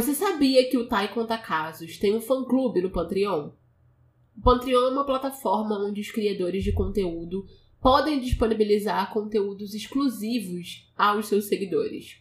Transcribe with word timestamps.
Você 0.00 0.14
sabia 0.14 0.66
que 0.66 0.78
o 0.78 0.88
Tai 0.88 1.12
Conta 1.12 1.36
Casos 1.36 1.98
tem 1.98 2.16
um 2.16 2.22
fã-clube 2.22 2.80
no 2.80 2.88
Patreon? 2.88 3.50
O 4.34 4.40
Patreon 4.40 4.86
é 4.86 4.92
uma 4.92 5.04
plataforma 5.04 5.78
onde 5.78 6.00
os 6.00 6.10
criadores 6.10 6.64
de 6.64 6.72
conteúdo 6.72 7.44
podem 7.82 8.18
disponibilizar 8.18 9.12
conteúdos 9.12 9.74
exclusivos 9.74 10.90
aos 10.96 11.26
seus 11.26 11.48
seguidores. 11.48 12.16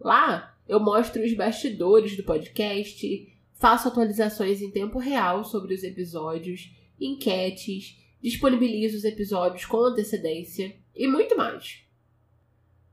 Lá, 0.00 0.58
eu 0.68 0.80
mostro 0.80 1.22
os 1.22 1.32
bastidores 1.32 2.16
do 2.16 2.24
podcast, 2.24 3.32
faço 3.54 3.86
atualizações 3.86 4.60
em 4.60 4.72
tempo 4.72 4.98
real 4.98 5.44
sobre 5.44 5.72
os 5.72 5.84
episódios, 5.84 6.74
enquetes, 7.00 7.96
disponibilizo 8.20 8.96
os 8.96 9.04
episódios 9.04 9.64
com 9.64 9.76
antecedência 9.76 10.76
e 10.92 11.06
muito 11.06 11.36
mais. 11.36 11.84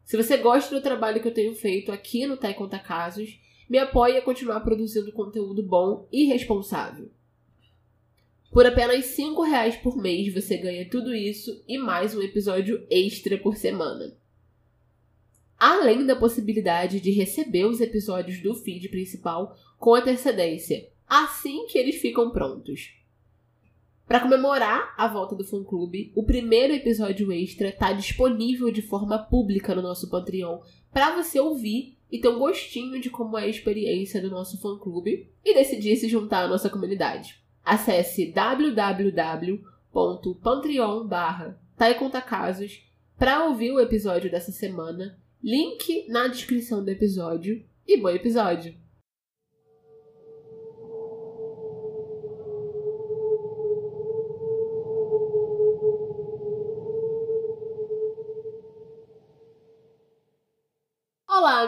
Se 0.05 0.15
você 0.15 0.37
gosta 0.37 0.75
do 0.75 0.83
trabalho 0.83 1.23
que 1.23 1.27
eu 1.27 1.33
tenho 1.33 1.55
feito 1.55 1.91
aqui 1.91 2.27
no 2.27 2.37
Tai 2.37 2.53
Conta 2.53 2.77
Casos, 2.77 3.39
me 3.69 3.77
apoie 3.77 4.17
a 4.17 4.21
continuar 4.21 4.61
produzindo 4.61 5.11
conteúdo 5.11 5.61
bom 5.61 6.07
e 6.11 6.25
responsável. 6.25 7.09
Por 8.51 8.65
apenas 8.65 9.17
R$ 9.17 9.25
reais 9.45 9.75
por 9.75 9.97
mês 9.97 10.33
você 10.33 10.57
ganha 10.57 10.89
tudo 10.89 11.13
isso 11.13 11.63
e 11.67 11.77
mais 11.77 12.15
um 12.15 12.21
episódio 12.21 12.85
extra 12.89 13.37
por 13.37 13.55
semana. 13.55 14.15
Além 15.59 16.05
da 16.05 16.15
possibilidade 16.15 17.01
de 17.01 17.11
receber 17.11 17.65
os 17.65 17.81
episódios 17.81 18.41
do 18.41 18.55
feed 18.55 18.89
principal 18.89 19.57
com 19.77 19.95
antecedência, 19.95 20.87
assim 21.07 21.65
que 21.67 21.77
eles 21.77 21.97
ficam 21.97 22.31
prontos. 22.31 22.93
Para 24.07 24.21
comemorar 24.21 24.93
a 24.97 25.07
volta 25.07 25.35
do 25.35 25.43
fã 25.43 25.61
clube, 25.63 26.13
o 26.15 26.23
primeiro 26.23 26.73
episódio 26.73 27.29
extra 27.33 27.69
está 27.69 27.91
disponível 27.91 28.71
de 28.71 28.81
forma 28.81 29.19
pública 29.19 29.75
no 29.75 29.81
nosso 29.81 30.09
Patreon 30.09 30.61
para 30.93 31.15
você 31.15 31.39
ouvir 31.39 31.96
e 32.11 32.19
ter 32.19 32.29
um 32.29 32.39
gostinho 32.39 32.99
de 32.99 33.09
como 33.09 33.37
é 33.37 33.43
a 33.43 33.47
experiência 33.47 34.21
do 34.21 34.29
nosso 34.29 34.59
fã-clube 34.59 35.29
e 35.43 35.53
decidir 35.53 35.95
se 35.97 36.07
juntar 36.07 36.45
à 36.45 36.47
nossa 36.47 36.69
comunidade. 36.69 37.41
Acesse 37.63 38.31
www.patreon 38.31 39.57
barra 41.05 41.59
para 43.17 43.45
ouvir 43.45 43.71
o 43.71 43.79
episódio 43.79 44.31
dessa 44.31 44.51
semana, 44.51 45.19
link 45.43 46.07
na 46.07 46.27
descrição 46.27 46.83
do 46.83 46.89
episódio 46.89 47.63
e 47.85 47.97
bom 47.97 48.09
episódio! 48.09 48.86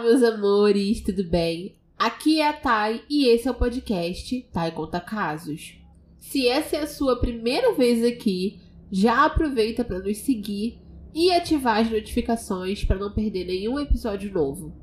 Meus 0.10 0.24
amores, 0.24 1.02
tudo 1.02 1.24
bem? 1.24 1.76
Aqui 1.96 2.42
é 2.42 2.48
a 2.48 2.54
Thay 2.54 3.04
e 3.08 3.28
esse 3.28 3.48
é 3.48 3.52
o 3.52 3.54
podcast 3.54 4.42
Thay 4.52 4.72
Conta 4.72 5.00
Casos. 5.00 5.80
Se 6.18 6.48
essa 6.48 6.78
é 6.78 6.80
a 6.82 6.88
sua 6.88 7.20
primeira 7.20 7.76
vez 7.76 8.04
aqui, 8.04 8.60
já 8.92 9.26
aproveita 9.26 9.84
para 9.86 10.00
nos 10.00 10.18
seguir 10.18 10.82
e 11.14 11.32
ativar 11.32 11.78
as 11.78 11.92
notificações 11.92 12.84
para 12.84 12.98
não 12.98 13.14
perder 13.14 13.46
nenhum 13.46 13.80
episódio 13.80 14.34
novo. 14.34 14.74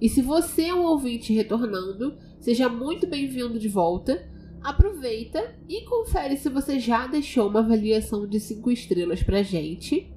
E 0.00 0.08
se 0.08 0.22
você 0.22 0.68
é 0.68 0.74
um 0.74 0.84
ouvinte 0.84 1.30
retornando, 1.30 2.16
seja 2.38 2.66
muito 2.66 3.06
bem-vindo 3.06 3.58
de 3.58 3.68
volta. 3.68 4.26
Aproveita 4.62 5.56
e 5.68 5.82
confere 5.82 6.38
se 6.38 6.48
você 6.48 6.80
já 6.80 7.06
deixou 7.06 7.50
uma 7.50 7.60
avaliação 7.60 8.26
de 8.26 8.40
5 8.40 8.70
estrelas 8.70 9.22
pra 9.22 9.42
gente 9.42 10.10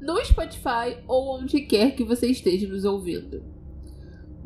no 0.00 0.24
Spotify 0.24 1.02
ou 1.08 1.36
onde 1.36 1.62
quer 1.62 1.96
que 1.96 2.04
você 2.04 2.28
esteja 2.28 2.68
nos 2.68 2.84
ouvindo. 2.84 3.57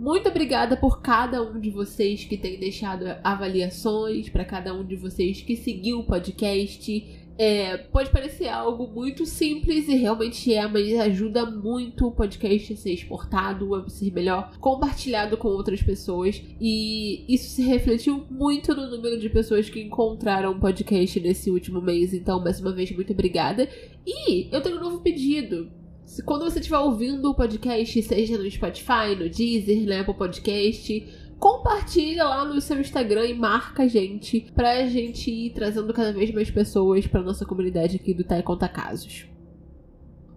Muito 0.02 0.28
obrigada 0.28 0.76
por 0.76 1.00
cada 1.00 1.40
um 1.40 1.60
de 1.60 1.70
vocês 1.70 2.24
que 2.24 2.36
tem 2.36 2.58
deixado 2.58 3.04
avaliações, 3.22 4.28
para 4.28 4.44
cada 4.44 4.74
um 4.74 4.84
de 4.84 4.96
vocês 4.96 5.42
que 5.42 5.54
seguiu 5.54 6.00
o 6.00 6.04
podcast. 6.04 7.22
É, 7.38 7.76
pode 7.76 8.10
parecer 8.10 8.48
algo 8.48 8.88
muito 8.88 9.24
simples 9.24 9.86
e 9.86 9.94
realmente 9.94 10.52
é, 10.52 10.66
mas 10.66 10.92
ajuda 10.98 11.48
muito 11.48 12.08
o 12.08 12.10
podcast 12.10 12.72
a 12.72 12.76
ser 12.76 12.94
exportado, 12.94 13.76
a 13.76 13.88
ser 13.88 14.12
melhor 14.12 14.50
compartilhado 14.58 15.36
com 15.36 15.46
outras 15.46 15.80
pessoas. 15.80 16.42
E 16.60 17.24
isso 17.32 17.50
se 17.50 17.62
refletiu 17.62 18.26
muito 18.28 18.74
no 18.74 18.90
número 18.90 19.20
de 19.20 19.30
pessoas 19.30 19.70
que 19.70 19.80
encontraram 19.80 20.50
o 20.50 20.58
podcast 20.58 21.20
nesse 21.20 21.48
último 21.48 21.80
mês. 21.80 22.12
Então, 22.12 22.42
mais 22.42 22.60
uma 22.60 22.72
vez, 22.72 22.90
muito 22.90 23.12
obrigada. 23.12 23.68
E 24.04 24.52
eu 24.52 24.60
tenho 24.60 24.78
um 24.78 24.80
novo 24.80 24.98
pedido. 24.98 25.70
Se, 26.12 26.22
quando 26.22 26.44
você 26.44 26.58
estiver 26.58 26.78
ouvindo 26.78 27.30
o 27.30 27.34
podcast, 27.34 28.02
seja 28.02 28.36
no 28.36 28.50
Spotify, 28.50 29.16
no 29.18 29.30
Deezer, 29.30 29.80
no 29.86 29.98
Apple 29.98 30.12
Podcast, 30.12 31.08
compartilha 31.38 32.24
lá 32.24 32.44
no 32.44 32.60
seu 32.60 32.78
Instagram 32.78 33.28
e 33.28 33.32
marca 33.32 33.84
a 33.84 33.88
gente 33.88 34.52
pra 34.54 34.86
gente 34.86 35.30
ir 35.30 35.54
trazendo 35.54 35.90
cada 35.94 36.12
vez 36.12 36.30
mais 36.30 36.50
pessoas 36.50 37.06
pra 37.06 37.22
nossa 37.22 37.46
comunidade 37.46 37.96
aqui 37.96 38.12
do 38.12 38.24
Tai 38.24 38.42
Conta 38.42 38.68
Casos. 38.68 39.26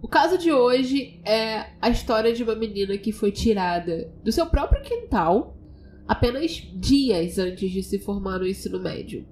O 0.00 0.08
caso 0.08 0.38
de 0.38 0.50
hoje 0.50 1.20
é 1.26 1.66
a 1.78 1.90
história 1.90 2.32
de 2.32 2.42
uma 2.42 2.54
menina 2.54 2.96
que 2.96 3.12
foi 3.12 3.30
tirada 3.30 4.10
do 4.24 4.32
seu 4.32 4.46
próprio 4.46 4.80
quintal 4.80 5.58
apenas 6.08 6.52
dias 6.72 7.38
antes 7.38 7.70
de 7.70 7.82
se 7.82 7.98
formar 7.98 8.38
no 8.38 8.46
ensino 8.46 8.80
médio. 8.80 9.28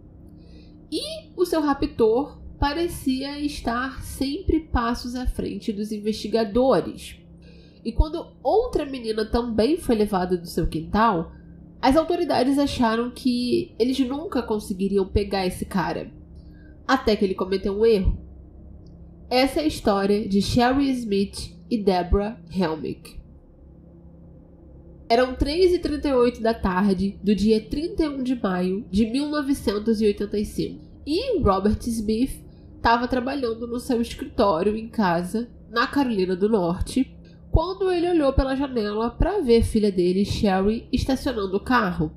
E 0.92 1.30
o 1.34 1.46
seu 1.46 1.62
raptor 1.62 2.43
parecia 2.58 3.38
estar 3.40 4.02
sempre 4.02 4.60
passos 4.60 5.14
à 5.14 5.26
frente 5.26 5.72
dos 5.72 5.92
investigadores. 5.92 7.16
E 7.84 7.92
quando 7.92 8.32
outra 8.42 8.86
menina 8.86 9.24
também 9.24 9.76
foi 9.76 9.94
levada 9.94 10.36
do 10.36 10.46
seu 10.46 10.66
quintal, 10.66 11.32
as 11.80 11.96
autoridades 11.96 12.58
acharam 12.58 13.10
que 13.10 13.74
eles 13.78 13.98
nunca 14.00 14.42
conseguiriam 14.42 15.06
pegar 15.06 15.46
esse 15.46 15.66
cara. 15.66 16.10
Até 16.86 17.14
que 17.14 17.24
ele 17.24 17.34
cometeu 17.34 17.78
um 17.78 17.84
erro. 17.84 18.18
Essa 19.28 19.60
é 19.60 19.64
a 19.64 19.66
história 19.66 20.26
de 20.28 20.40
Sherry 20.40 20.90
Smith 20.90 21.54
e 21.70 21.76
Deborah 21.76 22.40
Helmick. 22.50 23.20
Eram 25.08 25.34
3h38 25.34 26.40
da 26.40 26.54
tarde 26.54 27.18
do 27.22 27.34
dia 27.34 27.60
31 27.60 28.22
de 28.22 28.34
maio 28.34 28.86
de 28.90 29.06
1985 29.06 30.82
e 31.06 31.38
Robert 31.40 31.78
Smith 31.86 32.43
estava 32.84 33.08
trabalhando 33.08 33.66
no 33.66 33.80
seu 33.80 34.02
escritório 34.02 34.76
em 34.76 34.86
casa, 34.90 35.48
na 35.70 35.86
Carolina 35.86 36.36
do 36.36 36.50
Norte, 36.50 37.16
quando 37.50 37.90
ele 37.90 38.10
olhou 38.10 38.30
pela 38.34 38.54
janela 38.54 39.08
para 39.08 39.40
ver 39.40 39.62
a 39.62 39.64
filha 39.64 39.90
dele, 39.90 40.22
Sherry, 40.22 40.86
estacionando 40.92 41.56
o 41.56 41.64
carro. 41.64 42.12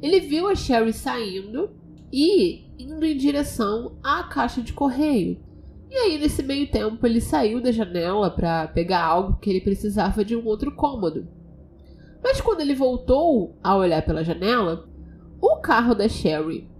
Ele 0.00 0.20
viu 0.20 0.46
a 0.46 0.54
Sherry 0.54 0.92
saindo 0.92 1.68
e 2.12 2.64
indo 2.78 3.04
em 3.04 3.16
direção 3.16 3.98
à 4.04 4.22
caixa 4.22 4.62
de 4.62 4.72
correio. 4.72 5.42
E 5.90 5.96
aí, 5.96 6.16
nesse 6.16 6.44
meio 6.44 6.70
tempo, 6.70 7.04
ele 7.04 7.20
saiu 7.20 7.60
da 7.60 7.72
janela 7.72 8.30
para 8.30 8.68
pegar 8.68 9.02
algo 9.02 9.40
que 9.40 9.50
ele 9.50 9.62
precisava 9.62 10.24
de 10.24 10.36
um 10.36 10.46
outro 10.46 10.70
cômodo. 10.76 11.26
Mas 12.22 12.40
quando 12.40 12.60
ele 12.60 12.76
voltou 12.76 13.58
a 13.60 13.74
olhar 13.74 14.02
pela 14.02 14.22
janela, 14.22 14.88
o 15.40 15.56
carro 15.56 15.92
da 15.92 16.08
Sherry 16.08 16.70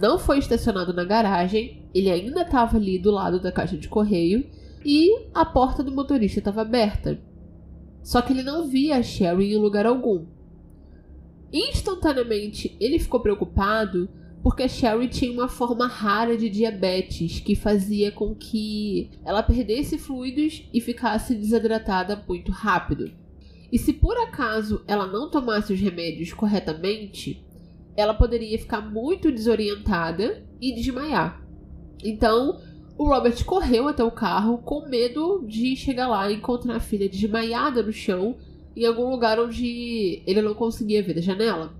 não 0.00 0.18
foi 0.18 0.38
estacionado 0.38 0.94
na 0.94 1.04
garagem, 1.04 1.81
ele 1.94 2.10
ainda 2.10 2.42
estava 2.42 2.76
ali 2.76 2.98
do 2.98 3.10
lado 3.10 3.40
da 3.40 3.52
caixa 3.52 3.76
de 3.76 3.88
correio 3.88 4.46
e 4.84 5.26
a 5.34 5.44
porta 5.44 5.82
do 5.82 5.92
motorista 5.92 6.38
estava 6.38 6.62
aberta. 6.62 7.20
Só 8.02 8.20
que 8.20 8.32
ele 8.32 8.42
não 8.42 8.66
via 8.66 8.96
a 8.96 9.02
Sherry 9.02 9.52
em 9.52 9.58
lugar 9.58 9.86
algum. 9.86 10.26
Instantaneamente, 11.52 12.76
ele 12.80 12.98
ficou 12.98 13.20
preocupado 13.20 14.08
porque 14.42 14.64
a 14.64 14.68
Sherry 14.68 15.08
tinha 15.08 15.32
uma 15.32 15.48
forma 15.48 15.86
rara 15.86 16.36
de 16.36 16.50
diabetes 16.50 17.38
que 17.38 17.54
fazia 17.54 18.10
com 18.10 18.34
que 18.34 19.10
ela 19.24 19.42
perdesse 19.42 19.96
fluidos 19.98 20.68
e 20.72 20.80
ficasse 20.80 21.34
desidratada 21.34 22.24
muito 22.26 22.50
rápido. 22.50 23.12
E 23.70 23.78
se 23.78 23.92
por 23.92 24.16
acaso 24.18 24.82
ela 24.86 25.06
não 25.06 25.30
tomasse 25.30 25.72
os 25.72 25.80
remédios 25.80 26.32
corretamente, 26.32 27.46
ela 27.96 28.14
poderia 28.14 28.58
ficar 28.58 28.80
muito 28.80 29.30
desorientada 29.30 30.44
e 30.60 30.74
desmaiar. 30.74 31.41
Então, 32.02 32.60
o 32.98 33.04
Robert 33.04 33.44
correu 33.44 33.88
até 33.88 34.02
o 34.02 34.10
carro 34.10 34.58
com 34.58 34.88
medo 34.88 35.44
de 35.46 35.76
chegar 35.76 36.08
lá 36.08 36.30
e 36.30 36.36
encontrar 36.36 36.76
a 36.76 36.80
filha 36.80 37.08
desmaiada 37.08 37.82
no 37.82 37.92
chão 37.92 38.36
em 38.74 38.84
algum 38.86 39.10
lugar 39.10 39.38
onde 39.38 40.22
ele 40.26 40.42
não 40.42 40.54
conseguia 40.54 41.02
ver 41.02 41.14
da 41.14 41.20
janela. 41.20 41.74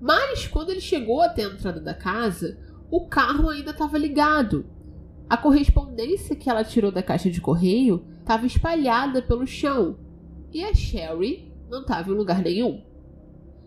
Mas 0.00 0.46
quando 0.46 0.70
ele 0.70 0.80
chegou 0.80 1.22
até 1.22 1.44
a 1.44 1.48
entrada 1.48 1.80
da 1.80 1.94
casa, 1.94 2.58
o 2.90 3.06
carro 3.06 3.48
ainda 3.48 3.70
estava 3.70 3.96
ligado. 3.96 4.66
A 5.28 5.36
correspondência 5.36 6.36
que 6.36 6.48
ela 6.48 6.62
tirou 6.64 6.92
da 6.92 7.02
caixa 7.02 7.30
de 7.30 7.40
correio 7.40 8.04
estava 8.20 8.46
espalhada 8.46 9.22
pelo 9.22 9.46
chão 9.46 9.98
e 10.52 10.62
a 10.64 10.74
Sherry 10.74 11.52
não 11.68 11.80
estava 11.80 12.10
em 12.10 12.14
lugar 12.14 12.42
nenhum. 12.42 12.82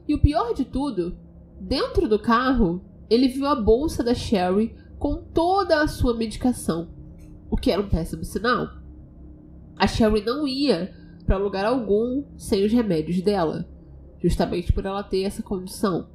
E 0.07 0.15
o 0.15 0.19
pior 0.19 0.53
de 0.53 0.65
tudo 0.65 1.17
Dentro 1.59 2.07
do 2.07 2.17
carro, 2.17 2.81
ele 3.09 3.27
viu 3.27 3.45
a 3.45 3.55
bolsa 3.55 4.01
da 4.01 4.13
Sherry 4.13 4.73
com 4.99 5.23
toda 5.23 5.81
a 5.81 5.87
sua 5.87 6.13
medicação, 6.13 6.89
o 7.49 7.55
que 7.57 7.71
era 7.71 7.81
um 7.81 7.89
péssimo 7.89 8.23
sinal. 8.23 8.67
A 9.77 9.87
Sherry 9.87 10.21
não 10.21 10.45
ia 10.45 10.93
para 11.25 11.37
lugar 11.37 11.65
algum 11.65 12.25
sem 12.37 12.65
os 12.65 12.71
remédios 12.71 13.21
dela. 13.21 13.65
justamente 14.21 14.73
por 14.73 14.85
ela 14.85 15.01
ter 15.01 15.23
essa 15.23 15.41
condição. 15.41 16.09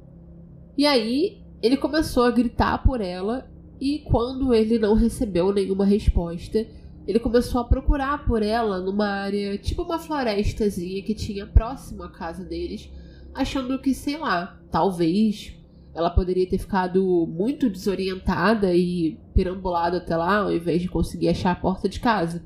E 0.77 0.85
aí 0.85 1.41
ele 1.61 1.75
começou 1.75 2.23
a 2.23 2.31
gritar 2.31 2.83
por 2.83 3.01
ela 3.01 3.49
e 3.81 3.99
quando 3.99 4.53
ele 4.53 4.77
não 4.77 4.93
recebeu 4.93 5.51
nenhuma 5.51 5.85
resposta, 5.85 6.67
ele 7.07 7.19
começou 7.19 7.61
a 7.61 7.65
procurar 7.65 8.25
por 8.25 8.41
ela 8.41 8.79
numa 8.79 9.07
área, 9.07 9.57
tipo 9.57 9.83
uma 9.83 9.99
florestazinha 9.99 11.01
que 11.01 11.13
tinha 11.13 11.45
próximo 11.45 12.03
à 12.03 12.09
casa 12.09 12.43
deles, 12.43 12.89
achando 13.33 13.79
que, 13.79 13.93
sei 13.93 14.17
lá, 14.17 14.59
talvez 14.71 15.53
ela 15.95 16.09
poderia 16.09 16.47
ter 16.47 16.57
ficado 16.57 17.25
muito 17.25 17.69
desorientada 17.69 18.75
e 18.75 19.17
perambulado 19.33 19.97
até 19.97 20.15
lá 20.15 20.39
ao 20.39 20.53
invés 20.53 20.81
de 20.81 20.89
conseguir 20.89 21.29
achar 21.29 21.51
a 21.51 21.55
porta 21.55 21.87
de 21.87 21.99
casa. 21.99 22.43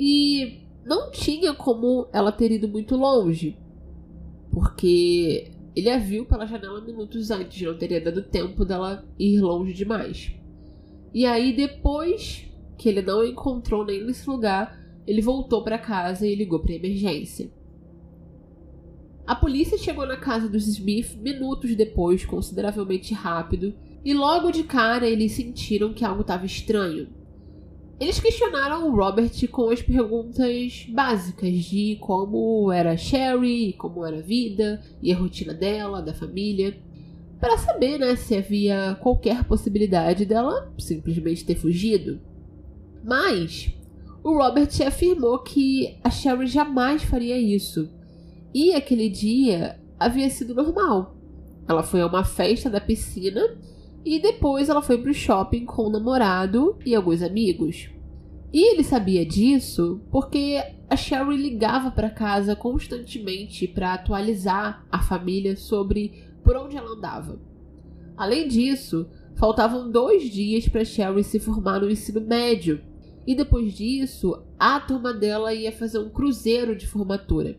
E 0.00 0.62
não 0.84 1.10
tinha 1.10 1.52
como 1.54 2.08
ela 2.12 2.32
ter 2.32 2.50
ido 2.50 2.66
muito 2.66 2.96
longe, 2.96 3.58
porque 4.50 5.52
ele 5.76 5.90
a 5.90 5.98
viu 5.98 6.24
pela 6.24 6.46
janela 6.46 6.80
minutos 6.80 7.30
antes, 7.30 7.60
não 7.60 7.76
teria 7.76 8.00
dado 8.00 8.22
tempo 8.22 8.64
dela 8.64 9.04
ir 9.18 9.38
longe 9.40 9.74
demais. 9.74 10.32
E 11.12 11.26
aí, 11.26 11.54
depois 11.54 12.46
que 12.76 12.88
ele 12.88 13.02
não 13.02 13.24
encontrou 13.24 13.84
nem 13.84 14.04
nesse 14.04 14.28
lugar, 14.28 14.78
ele 15.06 15.20
voltou 15.20 15.62
para 15.62 15.78
casa 15.78 16.26
e 16.26 16.34
ligou 16.34 16.60
para 16.60 16.74
emergência. 16.74 17.50
A 19.28 19.34
polícia 19.34 19.76
chegou 19.76 20.06
na 20.06 20.16
casa 20.16 20.48
dos 20.48 20.66
Smith 20.66 21.14
minutos 21.20 21.76
depois, 21.76 22.24
consideravelmente 22.24 23.12
rápido, 23.12 23.74
e 24.02 24.14
logo 24.14 24.50
de 24.50 24.64
cara 24.64 25.06
eles 25.06 25.32
sentiram 25.32 25.92
que 25.92 26.02
algo 26.02 26.22
estava 26.22 26.46
estranho. 26.46 27.08
Eles 28.00 28.18
questionaram 28.18 28.88
o 28.88 28.96
Robert 28.96 29.46
com 29.48 29.68
as 29.68 29.82
perguntas 29.82 30.86
básicas 30.88 31.52
de 31.52 31.98
como 32.00 32.72
era 32.72 32.96
Sherry, 32.96 33.74
como 33.74 34.02
era 34.02 34.16
a 34.16 34.22
vida 34.22 34.80
e 35.02 35.12
a 35.12 35.16
rotina 35.18 35.52
dela, 35.52 36.00
da 36.00 36.14
família, 36.14 36.80
para 37.38 37.58
saber 37.58 37.98
né, 37.98 38.16
se 38.16 38.34
havia 38.34 38.96
qualquer 39.02 39.44
possibilidade 39.44 40.24
dela 40.24 40.72
simplesmente 40.78 41.44
ter 41.44 41.54
fugido. 41.54 42.18
Mas 43.04 43.74
o 44.24 44.38
Robert 44.38 44.70
afirmou 44.86 45.40
que 45.40 45.98
a 46.02 46.08
Sherry 46.08 46.46
jamais 46.46 47.02
faria 47.02 47.36
isso. 47.36 47.97
E 48.54 48.72
aquele 48.72 49.08
dia 49.08 49.78
havia 49.98 50.30
sido 50.30 50.54
normal. 50.54 51.16
Ela 51.68 51.82
foi 51.82 52.00
a 52.00 52.06
uma 52.06 52.24
festa 52.24 52.70
da 52.70 52.80
piscina 52.80 53.56
e 54.04 54.18
depois 54.18 54.68
ela 54.68 54.80
foi 54.80 54.98
para 54.98 55.10
o 55.10 55.14
shopping 55.14 55.64
com 55.66 55.82
o 55.82 55.90
namorado 55.90 56.78
e 56.84 56.94
alguns 56.94 57.22
amigos. 57.22 57.90
E 58.52 58.72
ele 58.72 58.82
sabia 58.82 59.26
disso 59.26 60.00
porque 60.10 60.62
a 60.88 60.96
Sherry 60.96 61.36
ligava 61.36 61.90
para 61.90 62.08
casa 62.08 62.56
constantemente 62.56 63.68
para 63.68 63.92
atualizar 63.92 64.86
a 64.90 65.02
família 65.02 65.54
sobre 65.56 66.24
por 66.42 66.56
onde 66.56 66.76
ela 66.76 66.94
andava. 66.94 67.38
Além 68.16 68.48
disso, 68.48 69.06
faltavam 69.36 69.90
dois 69.90 70.22
dias 70.30 70.66
para 70.66 70.84
Sherry 70.84 71.22
se 71.22 71.38
formar 71.38 71.80
no 71.80 71.90
ensino 71.90 72.22
médio 72.22 72.80
e 73.26 73.34
depois 73.34 73.74
disso, 73.74 74.42
a 74.58 74.80
turma 74.80 75.12
dela 75.12 75.52
ia 75.52 75.70
fazer 75.70 75.98
um 75.98 76.08
cruzeiro 76.08 76.74
de 76.74 76.86
formatura. 76.86 77.58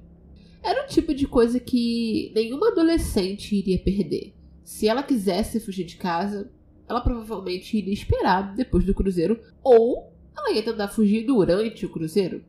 Era 0.62 0.84
o 0.84 0.88
tipo 0.88 1.14
de 1.14 1.28
coisa 1.28 1.60
que 1.60 2.32
nenhuma 2.36 2.70
adolescente 2.70 3.56
iria 3.56 3.80
perder. 3.80 4.34
Se 4.64 4.88
ela 4.88 5.04
quisesse 5.04 5.60
fugir 5.60 5.86
de 5.86 5.96
casa, 5.96 6.52
ela 6.88 7.02
provavelmente 7.02 7.78
iria 7.78 7.94
esperar 7.94 8.56
depois 8.56 8.84
do 8.84 8.94
cruzeiro 8.94 9.40
ou 9.64 10.12
ela 10.36 10.52
ia 10.52 10.64
tentar 10.64 10.88
fugir 10.88 11.26
durante 11.26 11.86
o 11.86 11.90
cruzeiro. 11.90 12.44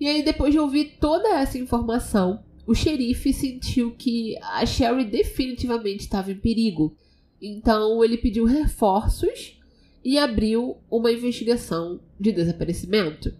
E 0.00 0.08
aí, 0.08 0.22
depois 0.22 0.52
de 0.52 0.58
ouvir 0.58 0.96
toda 1.00 1.28
essa 1.28 1.58
informação, 1.58 2.42
o 2.66 2.74
xerife 2.74 3.32
sentiu 3.32 3.92
que 3.92 4.36
a 4.42 4.64
Sherry 4.66 5.04
definitivamente 5.04 6.00
estava 6.00 6.32
em 6.32 6.36
perigo. 6.36 6.96
Então, 7.40 8.02
ele 8.02 8.18
pediu 8.18 8.44
reforços 8.44 9.60
e 10.04 10.18
abriu 10.18 10.76
uma 10.90 11.12
investigação 11.12 12.00
de 12.18 12.32
desaparecimento. 12.32 13.34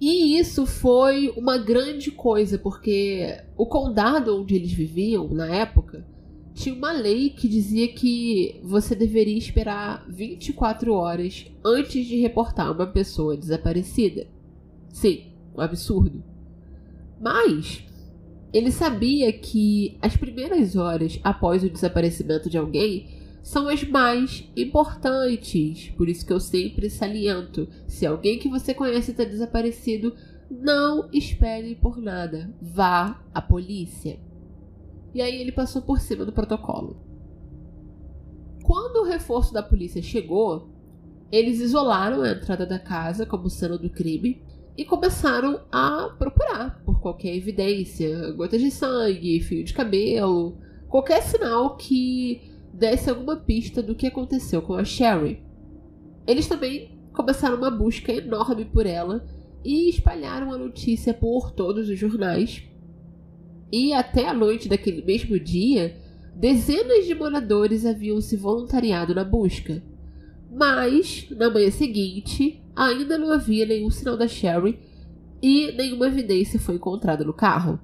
E 0.00 0.38
isso 0.38 0.64
foi 0.64 1.32
uma 1.36 1.58
grande 1.58 2.10
coisa, 2.10 2.56
porque 2.58 3.36
o 3.56 3.66
condado 3.66 4.40
onde 4.40 4.54
eles 4.54 4.72
viviam 4.72 5.28
na 5.28 5.52
época 5.52 6.06
tinha 6.54 6.74
uma 6.74 6.92
lei 6.92 7.30
que 7.30 7.48
dizia 7.48 7.88
que 7.88 8.60
você 8.64 8.94
deveria 8.94 9.38
esperar 9.38 10.04
24 10.08 10.92
horas 10.92 11.46
antes 11.64 12.06
de 12.06 12.16
reportar 12.20 12.72
uma 12.72 12.86
pessoa 12.86 13.36
desaparecida. 13.36 14.26
Sim, 14.88 15.32
um 15.56 15.60
absurdo. 15.60 16.22
Mas 17.20 17.84
ele 18.52 18.72
sabia 18.72 19.32
que 19.32 19.96
as 20.00 20.16
primeiras 20.16 20.74
horas 20.74 21.20
após 21.22 21.62
o 21.62 21.70
desaparecimento 21.70 22.48
de 22.48 22.58
alguém 22.58 23.06
são 23.48 23.66
as 23.66 23.82
mais 23.82 24.46
importantes. 24.54 25.88
Por 25.96 26.06
isso 26.06 26.26
que 26.26 26.32
eu 26.32 26.38
sempre 26.38 26.90
saliento: 26.90 27.66
se 27.86 28.04
alguém 28.04 28.38
que 28.38 28.48
você 28.48 28.74
conhece 28.74 29.12
está 29.12 29.24
desaparecido, 29.24 30.14
não 30.50 31.08
espere 31.14 31.74
por 31.74 31.96
nada. 31.96 32.54
Vá 32.60 33.24
à 33.32 33.40
polícia. 33.40 34.20
E 35.14 35.22
aí 35.22 35.40
ele 35.40 35.50
passou 35.50 35.80
por 35.80 35.98
cima 35.98 36.26
do 36.26 36.32
protocolo. 36.32 37.00
Quando 38.62 38.96
o 38.96 39.08
reforço 39.08 39.54
da 39.54 39.62
polícia 39.62 40.02
chegou, 40.02 40.68
eles 41.32 41.58
isolaram 41.58 42.20
a 42.20 42.32
entrada 42.32 42.66
da 42.66 42.78
casa 42.78 43.24
como 43.24 43.48
cena 43.48 43.78
do 43.78 43.88
crime 43.88 44.42
e 44.76 44.84
começaram 44.84 45.62
a 45.72 46.14
procurar 46.18 46.82
por 46.84 47.00
qualquer 47.00 47.34
evidência, 47.34 48.30
gotas 48.32 48.60
de 48.60 48.70
sangue, 48.70 49.40
fio 49.40 49.64
de 49.64 49.72
cabelo, 49.72 50.58
qualquer 50.86 51.22
sinal 51.22 51.78
que 51.78 52.57
desse 52.72 53.10
alguma 53.10 53.36
pista 53.36 53.82
do 53.82 53.94
que 53.94 54.06
aconteceu 54.06 54.62
com 54.62 54.74
a 54.74 54.84
Sherry. 54.84 55.42
Eles 56.26 56.46
também 56.46 56.98
começaram 57.12 57.56
uma 57.56 57.70
busca 57.70 58.12
enorme 58.12 58.64
por 58.64 58.86
ela 58.86 59.26
e 59.64 59.88
espalharam 59.88 60.52
a 60.52 60.58
notícia 60.58 61.12
por 61.12 61.50
todos 61.50 61.88
os 61.88 61.98
jornais. 61.98 62.62
E 63.72 63.92
até 63.92 64.28
a 64.28 64.34
noite 64.34 64.68
daquele 64.68 65.02
mesmo 65.02 65.38
dia, 65.38 65.96
dezenas 66.34 67.06
de 67.06 67.14
moradores 67.14 67.84
haviam 67.84 68.20
se 68.20 68.36
voluntariado 68.36 69.14
na 69.14 69.24
busca. 69.24 69.82
Mas, 70.50 71.26
na 71.30 71.50
manhã 71.50 71.70
seguinte, 71.70 72.62
ainda 72.74 73.18
não 73.18 73.32
havia 73.32 73.66
nenhum 73.66 73.90
sinal 73.90 74.16
da 74.16 74.28
Sherry 74.28 74.78
e 75.42 75.72
nenhuma 75.72 76.06
evidência 76.06 76.58
foi 76.58 76.76
encontrada 76.76 77.24
no 77.24 77.34
carro. 77.34 77.78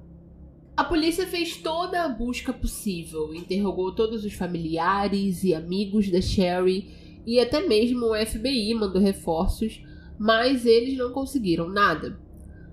A 0.77 0.83
polícia 0.83 1.25
fez 1.25 1.55
toda 1.55 2.03
a 2.03 2.09
busca 2.09 2.51
possível, 2.51 3.33
interrogou 3.33 3.95
todos 3.95 4.25
os 4.25 4.33
familiares 4.33 5.41
e 5.45 5.53
amigos 5.53 6.11
da 6.11 6.19
Sherry 6.19 6.89
e 7.25 7.39
até 7.39 7.65
mesmo 7.65 8.07
o 8.07 8.25
FBI 8.25 8.73
mandou 8.73 9.01
reforços, 9.01 9.81
mas 10.19 10.65
eles 10.65 10.97
não 10.97 11.13
conseguiram 11.13 11.69
nada. 11.69 12.19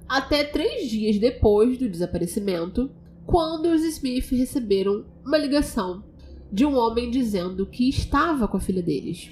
Até 0.08 0.42
três 0.42 0.90
dias 0.90 1.16
depois 1.16 1.78
do 1.78 1.88
desaparecimento, 1.88 2.90
quando 3.24 3.66
os 3.66 3.82
Smith 3.82 4.30
receberam 4.32 5.06
uma 5.24 5.38
ligação 5.38 6.04
de 6.50 6.66
um 6.66 6.76
homem 6.76 7.08
dizendo 7.08 7.66
que 7.66 7.88
estava 7.88 8.48
com 8.48 8.56
a 8.56 8.60
filha 8.60 8.82
deles. 8.82 9.30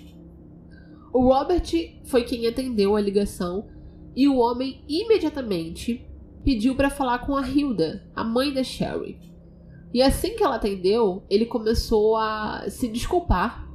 O 1.13 1.25
Robert 1.25 1.67
foi 2.05 2.23
quem 2.23 2.47
atendeu 2.47 2.95
a 2.95 3.01
ligação 3.01 3.67
e 4.15 4.29
o 4.29 4.37
homem 4.37 4.85
imediatamente 4.89 6.07
pediu 6.45 6.75
para 6.75 6.91
falar 6.91 7.21
com 7.21 7.37
a 7.37 7.47
Hilda, 7.47 8.05
a 8.15 8.25
mãe 8.25 8.53
da 8.53 8.63
Sherry. 8.65 9.19
E 9.93 10.01
assim 10.03 10.37
que 10.37 10.43
ela 10.43 10.57
atendeu, 10.57 11.25
ele 11.29 11.47
começou 11.47 12.17
a 12.17 12.65
se 12.69 12.89
desculpar 12.89 13.69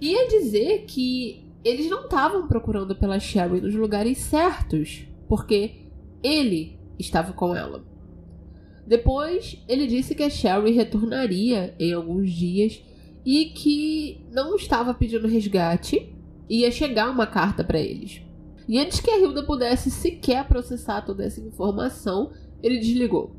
e 0.00 0.14
a 0.14 0.26
dizer 0.26 0.84
que 0.86 1.44
eles 1.64 1.88
não 1.88 2.04
estavam 2.04 2.46
procurando 2.46 2.94
pela 2.94 3.18
Sherry 3.18 3.60
nos 3.60 3.74
lugares 3.74 4.18
certos, 4.18 5.06
porque 5.28 5.86
ele 6.22 6.78
estava 6.98 7.32
com 7.32 7.54
ela. 7.54 7.84
Depois, 8.86 9.60
ele 9.68 9.86
disse 9.86 10.14
que 10.14 10.22
a 10.22 10.30
Sherry 10.30 10.72
retornaria 10.72 11.74
em 11.78 11.92
alguns 11.92 12.30
dias 12.30 12.82
e 13.24 13.46
que 13.46 14.24
não 14.30 14.54
estava 14.54 14.94
pedindo 14.94 15.26
resgate, 15.26 16.14
ia 16.48 16.70
chegar 16.70 17.10
uma 17.10 17.26
carta 17.26 17.64
para 17.64 17.80
eles. 17.80 18.22
E 18.68 18.78
antes 18.78 19.00
que 19.00 19.10
a 19.10 19.18
Hilda 19.18 19.44
pudesse 19.44 19.90
sequer 19.90 20.46
processar 20.46 21.02
toda 21.02 21.24
essa 21.24 21.40
informação, 21.40 22.32
ele 22.62 22.78
desligou. 22.78 23.36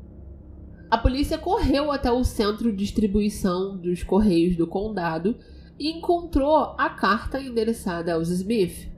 A 0.90 0.96
polícia 0.96 1.36
correu 1.36 1.92
até 1.92 2.10
o 2.10 2.24
centro 2.24 2.70
de 2.70 2.78
distribuição 2.78 3.76
dos 3.76 4.02
correios 4.02 4.56
do 4.56 4.66
condado 4.66 5.36
e 5.78 5.90
encontrou 5.90 6.74
a 6.78 6.88
carta 6.88 7.40
endereçada 7.40 8.14
aos 8.14 8.30
Smith. 8.30 8.90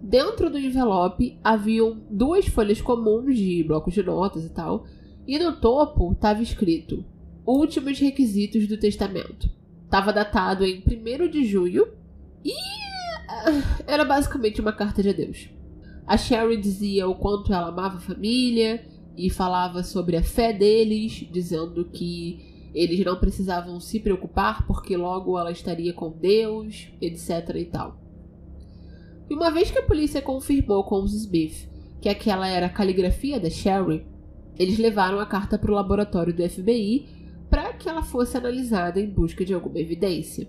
Dentro 0.00 0.48
do 0.48 0.58
envelope 0.58 1.38
haviam 1.42 2.02
duas 2.08 2.46
folhas 2.46 2.80
comuns 2.80 3.36
de 3.36 3.64
blocos 3.64 3.94
de 3.94 4.02
notas 4.02 4.44
e 4.44 4.50
tal, 4.50 4.86
e 5.26 5.38
no 5.38 5.56
topo 5.56 6.12
estava 6.12 6.42
escrito: 6.42 7.04
Últimos 7.44 7.98
requisitos 7.98 8.68
do 8.68 8.78
testamento. 8.78 9.50
Estava 9.84 10.12
datado 10.12 10.64
em 10.64 10.82
1 10.86 11.28
de 11.28 11.44
junho 11.44 11.88
e 12.44 12.52
ah, 13.28 13.82
era 13.86 14.04
basicamente 14.04 14.60
uma 14.60 14.72
carta 14.72 15.02
de 15.02 15.08
adeus. 15.08 15.53
A 16.06 16.16
Sherry 16.16 16.56
dizia 16.58 17.08
o 17.08 17.14
quanto 17.14 17.52
ela 17.52 17.68
amava 17.68 17.96
a 17.96 18.00
família 18.00 18.84
e 19.16 19.30
falava 19.30 19.82
sobre 19.82 20.16
a 20.16 20.22
fé 20.22 20.52
deles, 20.52 21.26
dizendo 21.30 21.84
que 21.86 22.70
eles 22.74 23.02
não 23.04 23.16
precisavam 23.16 23.78
se 23.80 24.00
preocupar 24.00 24.66
porque 24.66 24.96
logo 24.96 25.38
ela 25.38 25.52
estaria 25.52 25.92
com 25.92 26.10
Deus, 26.10 26.88
etc 27.00 27.54
e 27.54 27.64
tal. 27.64 27.96
E 29.30 29.34
uma 29.34 29.50
vez 29.50 29.70
que 29.70 29.78
a 29.78 29.86
polícia 29.86 30.20
confirmou 30.20 30.84
com 30.84 31.02
os 31.02 31.14
Smith 31.14 31.72
que 32.00 32.08
aquela 32.10 32.46
era 32.46 32.66
a 32.66 32.70
caligrafia 32.70 33.40
da 33.40 33.48
Sherry, 33.48 34.06
eles 34.58 34.78
levaram 34.78 35.18
a 35.20 35.24
carta 35.24 35.56
para 35.56 35.70
o 35.70 35.74
laboratório 35.74 36.34
do 36.34 36.46
FBI 36.46 37.08
para 37.48 37.72
que 37.72 37.88
ela 37.88 38.02
fosse 38.02 38.36
analisada 38.36 39.00
em 39.00 39.08
busca 39.08 39.42
de 39.42 39.54
alguma 39.54 39.78
evidência. 39.78 40.46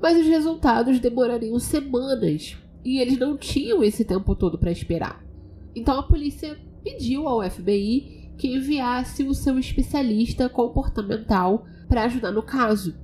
Mas 0.00 0.18
os 0.18 0.26
resultados 0.26 0.98
demorariam 0.98 1.58
semanas 1.58 2.56
e 2.86 3.00
eles 3.00 3.18
não 3.18 3.36
tinham 3.36 3.82
esse 3.82 4.04
tempo 4.04 4.36
todo 4.36 4.56
para 4.56 4.70
esperar. 4.70 5.26
Então 5.74 5.98
a 5.98 6.04
polícia 6.04 6.56
pediu 6.84 7.26
ao 7.26 7.42
FBI 7.42 8.30
que 8.38 8.54
enviasse 8.54 9.24
o 9.24 9.34
seu 9.34 9.58
especialista 9.58 10.48
comportamental 10.48 11.66
para 11.88 12.04
ajudar 12.04 12.30
no 12.30 12.44
caso. 12.44 12.96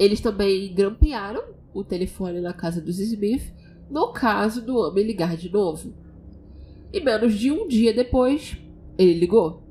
Eles 0.00 0.20
também 0.20 0.74
grampearam 0.74 1.44
o 1.72 1.84
telefone 1.84 2.40
na 2.40 2.52
casa 2.52 2.80
dos 2.80 2.98
Smith 2.98 3.54
no 3.88 4.12
caso 4.12 4.60
do 4.60 4.76
homem 4.76 5.04
ligar 5.04 5.36
de 5.36 5.48
novo. 5.48 5.94
E 6.92 6.98
menos 6.98 7.34
de 7.34 7.52
um 7.52 7.68
dia 7.68 7.94
depois, 7.94 8.58
ele 8.98 9.14
ligou. 9.14 9.62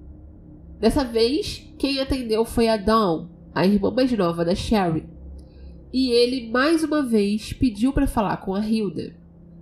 Dessa 0.80 1.04
vez, 1.04 1.70
quem 1.78 2.00
atendeu 2.00 2.46
foi 2.46 2.70
a 2.70 2.78
Dawn, 2.78 3.28
a 3.54 3.66
irmã 3.66 3.92
mais 3.92 4.10
nova 4.14 4.46
da 4.46 4.56
Sherry. 4.56 5.04
E 5.94 6.10
ele 6.12 6.50
mais 6.50 6.84
uma 6.84 7.04
vez 7.04 7.54
pediu 7.54 7.92
para 7.92 8.08
falar 8.08 8.38
com 8.38 8.56
a 8.56 8.66
Hilda. 8.66 9.16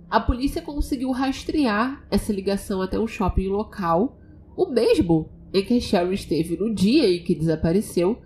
A 0.08 0.20
polícia 0.20 0.62
conseguiu 0.62 1.10
rastrear 1.10 2.04
essa 2.10 2.32
ligação 2.32 2.82
até 2.82 2.98
um 2.98 3.06
shopping 3.06 3.48
local, 3.48 4.18
o 4.56 4.66
mesmo 4.66 5.28
em 5.52 5.64
que 5.64 5.80
Sherry 5.80 6.14
esteve 6.14 6.56
no 6.56 6.72
dia 6.72 7.08
em 7.08 7.22
que 7.22 7.34
desapareceu, 7.34 8.20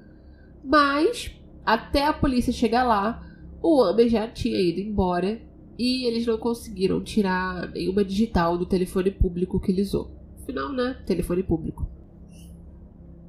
mas 0.62 1.34
até 1.64 2.06
a 2.06 2.12
polícia 2.12 2.52
chegar 2.52 2.84
lá, 2.84 3.22
o 3.62 3.80
homem 3.80 4.08
já 4.08 4.28
tinha 4.28 4.60
ido 4.60 4.80
embora 4.80 5.40
e 5.78 6.06
eles 6.06 6.26
não 6.26 6.38
conseguiram 6.38 7.02
tirar 7.02 7.70
nenhuma 7.72 8.04
digital 8.04 8.58
do 8.58 8.66
telefone 8.66 9.10
público 9.10 9.58
que 9.58 9.72
ele 9.72 9.82
usou. 9.82 10.10
Afinal, 10.42 10.72
né? 10.72 11.02
Telefone 11.06 11.42
público. 11.42 11.88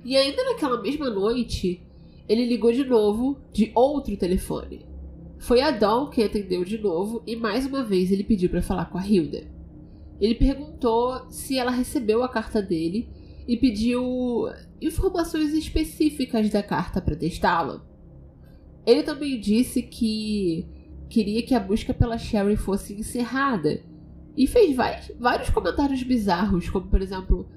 E 0.04 0.16
ainda 0.16 0.44
naquela 0.44 0.82
mesma 0.82 1.10
noite, 1.10 1.82
ele 2.28 2.46
ligou 2.46 2.72
de 2.72 2.84
novo 2.84 3.38
de 3.52 3.72
outro 3.76 4.16
telefone. 4.18 4.86
Foi 5.38 5.62
a 5.62 5.72
Dawn 5.72 6.10
quem 6.10 6.26
atendeu 6.26 6.64
de 6.64 6.78
novo 6.78 7.22
e 7.26 7.36
mais 7.36 7.66
uma 7.66 7.84
vez 7.84 8.12
ele 8.12 8.24
pediu 8.24 8.50
para 8.50 8.62
falar 8.62 8.86
com 8.86 8.98
a 8.98 9.06
Hilda. 9.06 9.44
Ele 10.20 10.34
perguntou 10.34 11.30
se 11.30 11.58
ela 11.58 11.72
recebeu 11.72 12.24
a 12.24 12.30
carta 12.30 12.62
dele 12.62 13.10
e 13.48 13.58
pediu 13.58 14.48
informações 14.82 15.54
específicas 15.54 16.50
da 16.50 16.64
carta 16.64 17.02
para 17.02 17.16
testá-la. 17.16 17.86
Ele 18.86 19.04
também 19.04 19.40
disse 19.40 19.82
que 19.82 20.66
queria 21.10 21.44
que 21.44 21.54
a 21.54 21.60
busca 21.60 21.94
pela 21.94 22.18
Sherry 22.18 22.56
fosse 22.56 22.94
encerrada 22.94 23.82
e 24.36 24.48
fez 24.48 24.76
vários 25.20 25.50
comentários 25.50 26.04
bizarros, 26.04 26.70
como 26.70 26.88
por 26.88 27.02
exemplo, 27.02 27.48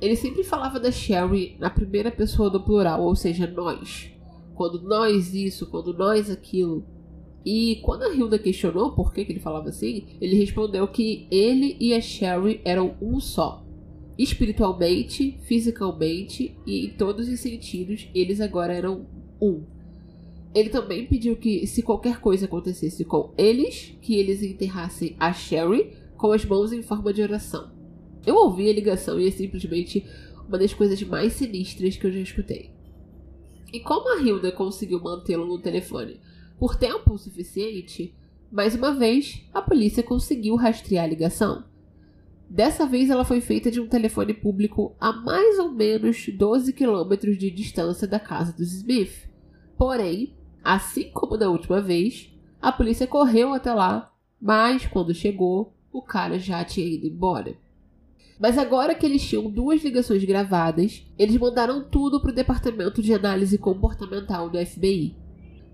ele 0.00 0.16
sempre 0.16 0.44
falava 0.44 0.78
da 0.78 0.90
Sherry 0.90 1.56
na 1.58 1.70
primeira 1.70 2.10
pessoa 2.10 2.50
do 2.50 2.60
plural, 2.60 3.02
ou 3.02 3.14
seja, 3.14 3.46
nós. 3.46 4.10
Quando 4.54 4.82
nós 4.82 5.34
isso, 5.34 5.66
quando 5.66 5.92
nós 5.92 6.30
aquilo. 6.30 6.84
E 7.44 7.76
quando 7.82 8.04
a 8.04 8.14
Hilda 8.14 8.38
questionou 8.38 8.92
por 8.92 9.12
que, 9.12 9.24
que 9.24 9.32
ele 9.32 9.40
falava 9.40 9.68
assim, 9.68 10.06
ele 10.20 10.36
respondeu 10.36 10.88
que 10.88 11.26
ele 11.30 11.76
e 11.78 11.92
a 11.92 12.00
Sherry 12.00 12.60
eram 12.64 12.96
um 13.00 13.20
só. 13.20 13.62
Espiritualmente, 14.16 15.38
fisicamente 15.42 16.56
e 16.66 16.86
em 16.86 16.90
todos 16.90 17.28
os 17.28 17.40
sentidos, 17.40 18.08
eles 18.14 18.40
agora 18.40 18.72
eram 18.72 19.06
um. 19.40 19.62
Ele 20.54 20.70
também 20.70 21.04
pediu 21.04 21.36
que, 21.36 21.66
se 21.66 21.82
qualquer 21.82 22.20
coisa 22.20 22.46
acontecesse 22.46 23.04
com 23.04 23.34
eles, 23.36 23.92
que 24.00 24.14
eles 24.14 24.42
enterrassem 24.42 25.16
a 25.18 25.32
Sherry 25.32 25.92
com 26.16 26.30
as 26.30 26.44
mãos 26.44 26.72
em 26.72 26.80
forma 26.80 27.12
de 27.12 27.20
oração. 27.20 27.73
Eu 28.26 28.36
ouvi 28.36 28.68
a 28.68 28.72
ligação 28.72 29.20
e 29.20 29.28
é 29.28 29.30
simplesmente 29.30 30.06
uma 30.48 30.58
das 30.58 30.72
coisas 30.72 31.02
mais 31.02 31.32
sinistras 31.34 31.96
que 31.96 32.06
eu 32.06 32.12
já 32.12 32.20
escutei. 32.20 32.70
E 33.72 33.80
como 33.80 34.08
a 34.08 34.20
Hilda 34.20 34.52
conseguiu 34.52 35.00
mantê-lo 35.00 35.46
no 35.46 35.58
telefone 35.58 36.20
por 36.58 36.76
tempo 36.76 37.18
suficiente, 37.18 38.14
mais 38.50 38.74
uma 38.74 38.92
vez, 38.92 39.44
a 39.52 39.60
polícia 39.60 40.02
conseguiu 40.02 40.54
rastrear 40.54 41.04
a 41.04 41.08
ligação. 41.08 41.64
Dessa 42.48 42.86
vez, 42.86 43.10
ela 43.10 43.24
foi 43.24 43.40
feita 43.40 43.70
de 43.70 43.80
um 43.80 43.88
telefone 43.88 44.32
público 44.32 44.94
a 45.00 45.12
mais 45.12 45.58
ou 45.58 45.72
menos 45.72 46.28
12 46.28 46.72
quilômetros 46.72 47.36
de 47.36 47.50
distância 47.50 48.06
da 48.06 48.20
casa 48.20 48.52
dos 48.52 48.72
Smith. 48.72 49.28
Porém, 49.76 50.36
assim 50.62 51.10
como 51.10 51.36
da 51.36 51.50
última 51.50 51.80
vez, 51.80 52.32
a 52.62 52.70
polícia 52.70 53.08
correu 53.08 53.52
até 53.52 53.74
lá, 53.74 54.12
mas 54.40 54.86
quando 54.86 55.12
chegou, 55.12 55.74
o 55.92 56.00
cara 56.00 56.38
já 56.38 56.64
tinha 56.64 56.86
ido 56.86 57.06
embora. 57.08 57.56
Mas 58.38 58.58
agora 58.58 58.94
que 58.94 59.06
eles 59.06 59.22
tinham 59.22 59.50
duas 59.50 59.82
ligações 59.82 60.24
gravadas, 60.24 61.06
eles 61.18 61.36
mandaram 61.36 61.84
tudo 61.84 62.20
para 62.20 62.32
o 62.32 62.34
departamento 62.34 63.02
de 63.02 63.14
análise 63.14 63.56
comportamental 63.56 64.50
do 64.50 64.58
FBI. 64.58 65.16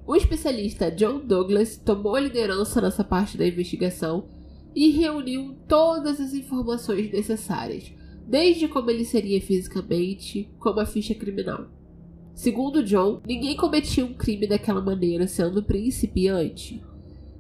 O 0.06 0.16
especialista 0.16 0.90
John 0.90 1.20
Douglas 1.20 1.76
tomou 1.76 2.16
a 2.16 2.20
liderança 2.20 2.80
nessa 2.80 3.04
parte 3.04 3.38
da 3.38 3.46
investigação 3.46 4.28
e 4.74 4.90
reuniu 4.90 5.56
todas 5.66 6.20
as 6.20 6.34
informações 6.34 7.10
necessárias, 7.10 7.92
desde 8.26 8.68
como 8.68 8.90
ele 8.90 9.04
seria 9.04 9.40
fisicamente, 9.40 10.48
como 10.58 10.80
a 10.80 10.86
ficha 10.86 11.14
criminal. 11.14 11.66
Segundo 12.34 12.82
John, 12.82 13.20
ninguém 13.26 13.56
cometia 13.56 14.04
um 14.04 14.14
crime 14.14 14.46
daquela 14.46 14.80
maneira 14.80 15.26
sendo 15.26 15.62
principiante. 15.62 16.82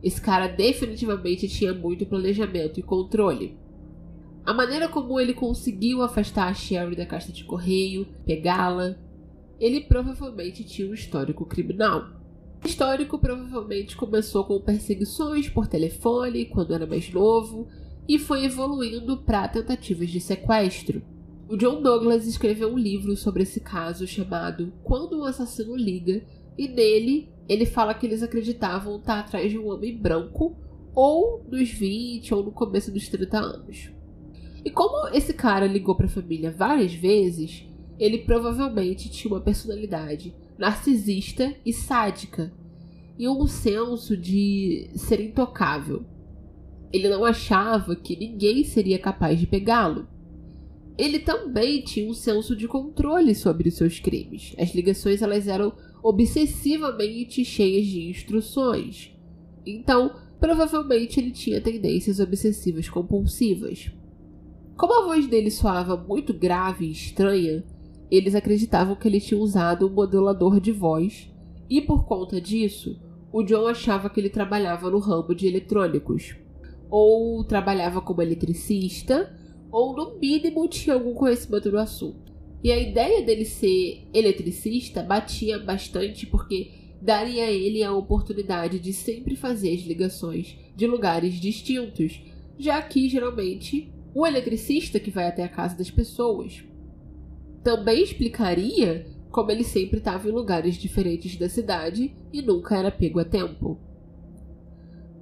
Esse 0.02 0.20
cara 0.20 0.46
definitivamente 0.46 1.48
tinha 1.48 1.72
muito 1.72 2.06
planejamento 2.06 2.80
e 2.80 2.82
controle. 2.82 3.56
A 4.44 4.54
maneira 4.54 4.88
como 4.88 5.20
ele 5.20 5.34
conseguiu 5.34 6.02
afastar 6.02 6.48
a 6.48 6.54
Sherry 6.54 6.96
da 6.96 7.06
caixa 7.06 7.32
de 7.32 7.44
correio, 7.44 8.06
pegá-la, 8.24 8.96
ele 9.58 9.82
provavelmente 9.82 10.64
tinha 10.64 10.90
um 10.90 10.94
histórico 10.94 11.44
criminal. 11.44 12.08
O 12.64 12.66
histórico 12.66 13.18
provavelmente 13.18 13.96
começou 13.96 14.44
com 14.44 14.60
perseguições 14.60 15.48
por 15.48 15.66
telefone 15.66 16.46
quando 16.46 16.74
era 16.74 16.86
mais 16.86 17.10
novo 17.12 17.68
e 18.08 18.18
foi 18.18 18.44
evoluindo 18.44 19.18
para 19.18 19.48
tentativas 19.48 20.10
de 20.10 20.20
sequestro. 20.20 21.02
O 21.48 21.56
John 21.56 21.82
Douglas 21.82 22.26
escreveu 22.26 22.72
um 22.72 22.78
livro 22.78 23.16
sobre 23.16 23.42
esse 23.42 23.60
caso 23.60 24.06
chamado 24.06 24.72
Quando 24.82 25.18
o 25.18 25.24
Assassino 25.24 25.76
Liga, 25.76 26.24
e 26.56 26.68
nele 26.68 27.28
ele 27.48 27.66
fala 27.66 27.94
que 27.94 28.06
eles 28.06 28.22
acreditavam 28.22 28.96
estar 28.96 29.20
atrás 29.20 29.50
de 29.50 29.58
um 29.58 29.68
homem 29.68 29.96
branco, 29.96 30.56
ou 30.94 31.44
nos 31.50 31.68
20 31.70 32.32
ou 32.34 32.44
no 32.44 32.52
começo 32.52 32.92
dos 32.92 33.08
30 33.08 33.38
anos. 33.38 33.90
E 34.64 34.70
como 34.70 35.08
esse 35.14 35.32
cara 35.32 35.66
ligou 35.66 35.94
para 35.94 36.06
a 36.06 36.10
família 36.10 36.50
várias 36.50 36.92
vezes, 36.92 37.66
ele 37.98 38.18
provavelmente 38.18 39.10
tinha 39.10 39.32
uma 39.32 39.40
personalidade 39.40 40.34
narcisista 40.58 41.54
e 41.64 41.72
sádica, 41.72 42.52
e 43.18 43.28
um 43.28 43.46
senso 43.46 44.16
de 44.16 44.90
ser 44.94 45.20
intocável. 45.20 46.04
Ele 46.92 47.08
não 47.08 47.24
achava 47.24 47.94
que 47.94 48.16
ninguém 48.16 48.64
seria 48.64 48.98
capaz 48.98 49.38
de 49.38 49.46
pegá-lo. 49.46 50.08
Ele 50.96 51.18
também 51.18 51.82
tinha 51.82 52.10
um 52.10 52.14
senso 52.14 52.56
de 52.56 52.66
controle 52.66 53.34
sobre 53.34 53.68
os 53.68 53.74
seus 53.74 54.00
crimes. 54.00 54.54
As 54.58 54.74
ligações 54.74 55.22
elas 55.22 55.48
eram 55.48 55.72
obsessivamente 56.02 57.44
cheias 57.44 57.86
de 57.86 58.08
instruções. 58.08 59.14
Então, 59.66 60.14
provavelmente 60.38 61.20
ele 61.20 61.30
tinha 61.30 61.60
tendências 61.60 62.20
obsessivas 62.20 62.88
compulsivas. 62.88 63.90
Como 64.80 64.94
a 64.94 65.04
voz 65.04 65.26
dele 65.26 65.50
soava 65.50 65.94
muito 65.94 66.32
grave 66.32 66.86
e 66.86 66.90
estranha, 66.90 67.62
eles 68.10 68.34
acreditavam 68.34 68.96
que 68.96 69.06
ele 69.06 69.20
tinha 69.20 69.38
usado 69.38 69.86
um 69.86 69.90
modulador 69.90 70.58
de 70.58 70.72
voz, 70.72 71.30
e 71.68 71.82
por 71.82 72.06
conta 72.06 72.40
disso, 72.40 72.98
o 73.30 73.42
John 73.42 73.66
achava 73.66 74.08
que 74.08 74.18
ele 74.18 74.30
trabalhava 74.30 74.88
no 74.88 74.98
ramo 74.98 75.34
de 75.34 75.46
eletrônicos, 75.46 76.34
ou 76.88 77.44
trabalhava 77.44 78.00
como 78.00 78.22
eletricista, 78.22 79.38
ou 79.70 79.94
no 79.94 80.18
mínimo 80.18 80.66
tinha 80.66 80.94
algum 80.94 81.12
conhecimento 81.12 81.70
do 81.70 81.76
assunto. 81.76 82.32
E 82.64 82.72
a 82.72 82.78
ideia 82.78 83.22
dele 83.22 83.44
ser 83.44 84.08
eletricista 84.14 85.02
batia 85.02 85.58
bastante 85.58 86.24
porque 86.24 86.70
daria 87.02 87.44
a 87.44 87.50
ele 87.50 87.84
a 87.84 87.92
oportunidade 87.92 88.78
de 88.78 88.94
sempre 88.94 89.36
fazer 89.36 89.74
as 89.74 89.82
ligações 89.82 90.56
de 90.74 90.86
lugares 90.86 91.34
distintos, 91.34 92.18
já 92.58 92.80
que 92.80 93.10
geralmente 93.10 93.99
o 94.14 94.26
eletricista 94.26 94.98
que 94.98 95.10
vai 95.10 95.26
até 95.26 95.44
a 95.44 95.48
casa 95.48 95.76
das 95.76 95.90
pessoas 95.90 96.64
também 97.62 98.02
explicaria 98.02 99.06
como 99.30 99.50
ele 99.50 99.62
sempre 99.62 99.98
estava 99.98 100.28
em 100.28 100.32
lugares 100.32 100.74
diferentes 100.74 101.36
da 101.36 101.48
cidade 101.48 102.14
e 102.32 102.42
nunca 102.42 102.76
era 102.76 102.90
pego 102.90 103.20
a 103.20 103.24
tempo. 103.24 103.78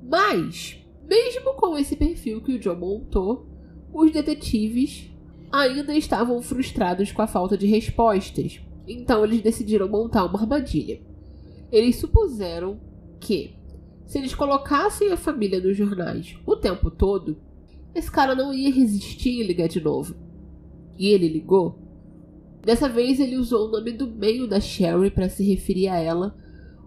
Mas, 0.03 0.83
mesmo 1.07 1.55
com 1.55 1.77
esse 1.77 1.95
perfil 1.95 2.41
que 2.41 2.55
o 2.55 2.59
John 2.59 2.77
montou, 2.77 3.47
os 3.93 4.11
detetives 4.11 5.11
ainda 5.53 5.95
estavam 5.95 6.41
frustrados 6.41 7.13
com 7.13 7.21
a 7.21 7.27
falta 7.27 7.57
de 7.57 7.67
respostas, 7.67 8.61
então 8.87 9.25
eles 9.25 9.43
decidiram 9.43 9.89
montar 9.89 10.25
uma 10.25 10.41
armadilha. 10.41 11.01
Eles 11.71 11.97
supuseram 11.97 12.81
que, 13.21 13.55
se 14.07 14.19
eles 14.19 14.35
colocassem 14.35 15.13
a 15.13 15.17
família 15.17 15.61
nos 15.61 15.77
jornais 15.77 16.39
o 16.47 16.57
tempo 16.57 16.91
todo, 16.91 17.37
esse 17.95 18.11
cara 18.11 18.35
não 18.35 18.53
ia 18.53 18.73
resistir 18.73 19.41
e 19.41 19.43
ligar 19.43 19.69
de 19.69 19.81
novo. 19.81 20.15
E 20.97 21.09
ele 21.09 21.29
ligou. 21.29 21.79
Dessa 22.65 22.89
vez 22.89 23.21
ele 23.21 23.37
usou 23.37 23.69
o 23.69 23.71
nome 23.71 23.93
do 23.93 24.07
meio 24.07 24.47
da 24.47 24.61
Sherry 24.61 25.11
para 25.11 25.29
se 25.29 25.45
referir 25.45 25.89
a 25.89 25.97
ela, 25.97 26.37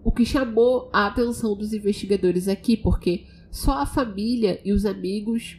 o 0.03 0.12
que 0.12 0.25
chamou 0.25 0.89
a 0.91 1.08
atenção 1.08 1.55
dos 1.55 1.74
investigadores 1.74 2.48
aqui, 2.48 2.75
porque 2.75 3.25
só 3.50 3.79
a 3.79 3.86
família 3.86 4.60
e 4.63 4.72
os 4.72 4.86
amigos. 4.86 5.58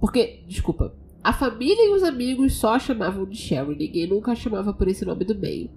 Porque, 0.00 0.44
desculpa, 0.46 0.94
a 1.22 1.32
família 1.32 1.84
e 1.84 1.94
os 1.94 2.02
amigos 2.02 2.54
só 2.54 2.78
chamavam 2.78 3.26
de 3.26 3.36
Sherry, 3.36 3.76
ninguém 3.76 4.06
nunca 4.06 4.34
chamava 4.34 4.72
por 4.72 4.88
esse 4.88 5.04
nome 5.04 5.24
do 5.24 5.34
meio. 5.34 5.70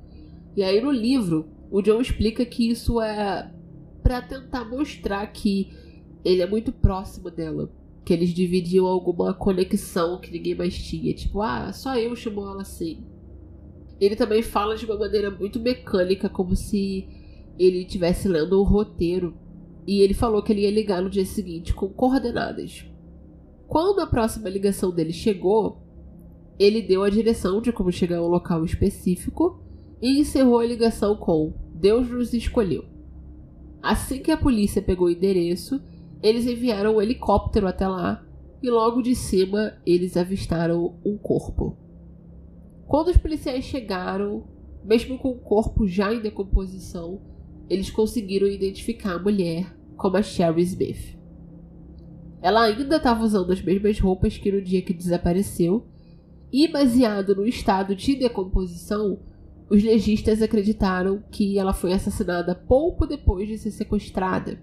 E 0.56 0.64
aí 0.64 0.80
no 0.80 0.92
livro, 0.92 1.48
o 1.72 1.82
John 1.82 2.02
explica 2.02 2.46
que 2.46 2.70
isso 2.70 3.02
é 3.02 3.52
para 4.04 4.22
tentar 4.22 4.66
mostrar 4.66 5.26
que 5.28 5.72
ele 6.24 6.42
é 6.42 6.48
muito 6.48 6.72
próximo 6.72 7.32
dela, 7.32 7.72
que 8.04 8.14
eles 8.14 8.34
dividiam 8.34 8.86
alguma 8.86 9.34
conexão 9.34 10.20
que 10.20 10.32
ninguém 10.32 10.56
mais 10.56 10.76
tinha, 10.76 11.14
tipo, 11.14 11.42
ah, 11.42 11.72
só 11.72 11.96
eu 11.96 12.16
chamo 12.16 12.42
ela 12.42 12.62
assim. 12.62 13.04
Ele 14.00 14.16
também 14.16 14.42
fala 14.42 14.76
de 14.76 14.86
uma 14.86 14.98
maneira 14.98 15.30
muito 15.30 15.60
mecânica, 15.60 16.28
como 16.28 16.56
se 16.56 17.08
ele 17.60 17.84
estivesse 17.84 18.28
lendo 18.28 18.60
o 18.60 18.64
roteiro. 18.64 19.38
E 19.86 20.02
ele 20.02 20.14
falou 20.14 20.42
que 20.42 20.52
ele 20.52 20.62
ia 20.62 20.72
ligar 20.72 21.02
no 21.02 21.10
dia 21.10 21.26
seguinte 21.26 21.74
com 21.74 21.88
coordenadas. 21.90 22.86
Quando 23.68 24.00
a 24.00 24.08
próxima 24.08 24.50
ligação 24.50 24.92
dele 24.92 25.14
chegou, 25.14 25.82
ele 26.58 26.82
deu 26.82 27.04
a 27.04 27.10
direção 27.10 27.62
de 27.62 27.72
como 27.72 27.92
chegar 27.92 28.18
a 28.18 28.24
um 28.24 28.28
local 28.28 28.66
específico 28.66 29.62
e 30.02 30.20
encerrou 30.20 30.60
a 30.60 30.66
ligação 30.66 31.16
com 31.16 31.54
Deus 31.74 32.10
nos 32.10 32.34
escolheu. 32.34 32.86
Assim 33.82 34.20
que 34.20 34.32
a 34.32 34.38
polícia 34.38 34.82
pegou 34.82 35.08
o 35.08 35.12
endereço, 35.12 35.82
eles 36.22 36.46
enviaram 36.46 36.96
um 36.96 37.02
helicóptero 37.02 37.68
até 37.68 37.88
lá 37.88 38.26
e 38.62 38.70
logo 38.70 39.02
de 39.02 39.16
cima 39.16 39.74
eles 39.86 40.16
avistaram 40.16 40.96
um 41.06 41.18
corpo. 41.18 41.78
Quando 42.88 43.08
os 43.08 43.18
policiais 43.18 43.64
chegaram, 43.64 44.44
mesmo 44.84 45.18
com 45.18 45.30
o 45.30 45.40
corpo 45.40 45.88
já 45.88 46.14
em 46.14 46.22
decomposição, 46.22 47.22
eles 47.70 47.90
conseguiram 47.90 48.48
identificar 48.48 49.14
a 49.14 49.20
mulher 49.20 49.76
como 49.96 50.18
a 50.18 50.22
Sherry 50.22 50.64
Smith. 50.64 51.18
Ela 52.42 52.64
ainda 52.64 52.98
estava 52.98 53.24
usando 53.24 53.52
as 53.52 53.62
mesmas 53.62 54.00
roupas 54.00 54.38
que 54.38 54.52
no 54.52 54.62
dia 54.62 54.82
que 54.82 54.94
desapareceu, 54.94 55.88
e 56.52 56.68
baseado 56.68 57.36
no 57.36 57.48
estado 57.48 57.96
de 57.96 58.16
decomposição, 58.16 59.20
os 59.70 59.82
legistas 59.82 60.42
acreditaram 60.42 61.24
que 61.32 61.58
ela 61.58 61.72
foi 61.72 61.94
assassinada 61.94 62.54
pouco 62.54 63.08
depois 63.08 63.48
de 63.48 63.58
ser 63.58 63.72
sequestrada. 63.72 64.60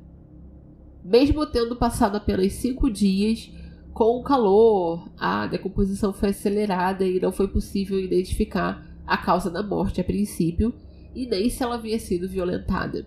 Mesmo 1.09 1.47
tendo 1.47 1.75
passado 1.75 2.17
apenas 2.17 2.53
cinco 2.53 2.91
dias, 2.91 3.51
com 3.95 4.19
o 4.19 4.23
calor, 4.23 5.11
a 5.17 5.47
decomposição 5.47 6.13
foi 6.13 6.29
acelerada 6.29 7.05
e 7.05 7.19
não 7.19 7.33
foi 7.33 7.49
possível 7.49 7.99
identificar 7.99 8.87
a 9.07 9.17
causa 9.17 9.51
da 9.51 9.63
morte 9.63 10.01
a 10.01 10.05
princípio, 10.05 10.75
e 11.15 11.27
nem 11.27 11.49
se 11.49 11.63
ela 11.63 11.77
havia 11.77 11.99
sido 11.99 12.29
violentada 12.29 13.07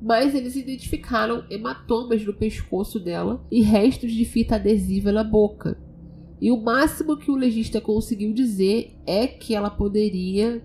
mas 0.00 0.34
eles 0.34 0.56
identificaram 0.56 1.44
hematomas 1.50 2.24
no 2.24 2.32
pescoço 2.32 3.00
dela 3.00 3.44
e 3.50 3.60
restos 3.62 4.12
de 4.12 4.24
fita 4.24 4.54
adesiva 4.54 5.10
na 5.10 5.24
boca. 5.24 5.76
E 6.40 6.52
o 6.52 6.60
máximo 6.60 7.16
que 7.16 7.30
o 7.30 7.36
legista 7.36 7.80
conseguiu 7.80 8.32
dizer 8.32 8.96
é 9.04 9.26
que 9.26 9.54
ela 9.54 9.70
poderia 9.70 10.62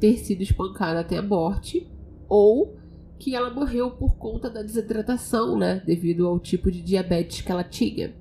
ter 0.00 0.16
sido 0.16 0.42
espancada 0.42 1.00
até 1.00 1.18
a 1.18 1.22
morte 1.22 1.86
ou 2.28 2.76
que 3.22 3.36
ela 3.36 3.50
morreu 3.50 3.92
por 3.92 4.16
conta 4.16 4.50
da 4.50 4.62
desidratação, 4.62 5.56
né, 5.56 5.80
devido 5.86 6.26
ao 6.26 6.40
tipo 6.40 6.72
de 6.72 6.82
diabetes 6.82 7.40
que 7.40 7.52
ela 7.52 7.62
tinha. 7.62 8.16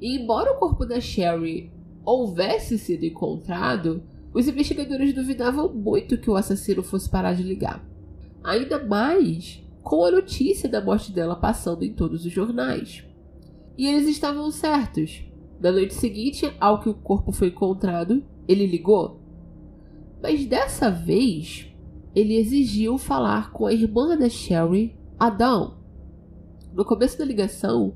E 0.00 0.16
embora 0.16 0.52
o 0.52 0.58
corpo 0.60 0.86
da 0.86 1.00
Sherry 1.00 1.72
houvesse 2.04 2.78
sido 2.78 3.04
encontrado, 3.04 4.04
os 4.32 4.46
investigadores 4.46 5.12
duvidavam 5.12 5.74
muito 5.74 6.16
que 6.16 6.30
o 6.30 6.36
assassino 6.36 6.84
fosse 6.84 7.10
parar 7.10 7.34
de 7.34 7.42
ligar. 7.42 7.84
Ainda 8.44 8.86
mais 8.86 9.60
com 9.82 10.04
a 10.04 10.10
notícia 10.12 10.68
da 10.68 10.80
morte 10.80 11.10
dela 11.10 11.34
passando 11.34 11.84
em 11.84 11.92
todos 11.92 12.24
os 12.24 12.30
jornais. 12.30 13.04
E 13.76 13.88
eles 13.88 14.06
estavam 14.06 14.52
certos. 14.52 15.24
Na 15.60 15.72
noite 15.72 15.94
seguinte 15.94 16.48
ao 16.60 16.78
que 16.78 16.88
o 16.88 16.94
corpo 16.94 17.32
foi 17.32 17.48
encontrado, 17.48 18.22
ele 18.46 18.68
ligou. 18.68 19.20
Mas 20.22 20.46
dessa 20.46 20.92
vez, 20.92 21.73
ele 22.14 22.36
exigiu 22.36 22.96
falar 22.96 23.50
com 23.52 23.66
a 23.66 23.72
irmã 23.72 24.16
da 24.16 24.28
Sherry, 24.28 24.96
Adão. 25.18 25.78
No 26.72 26.84
começo 26.84 27.18
da 27.18 27.24
ligação, 27.24 27.94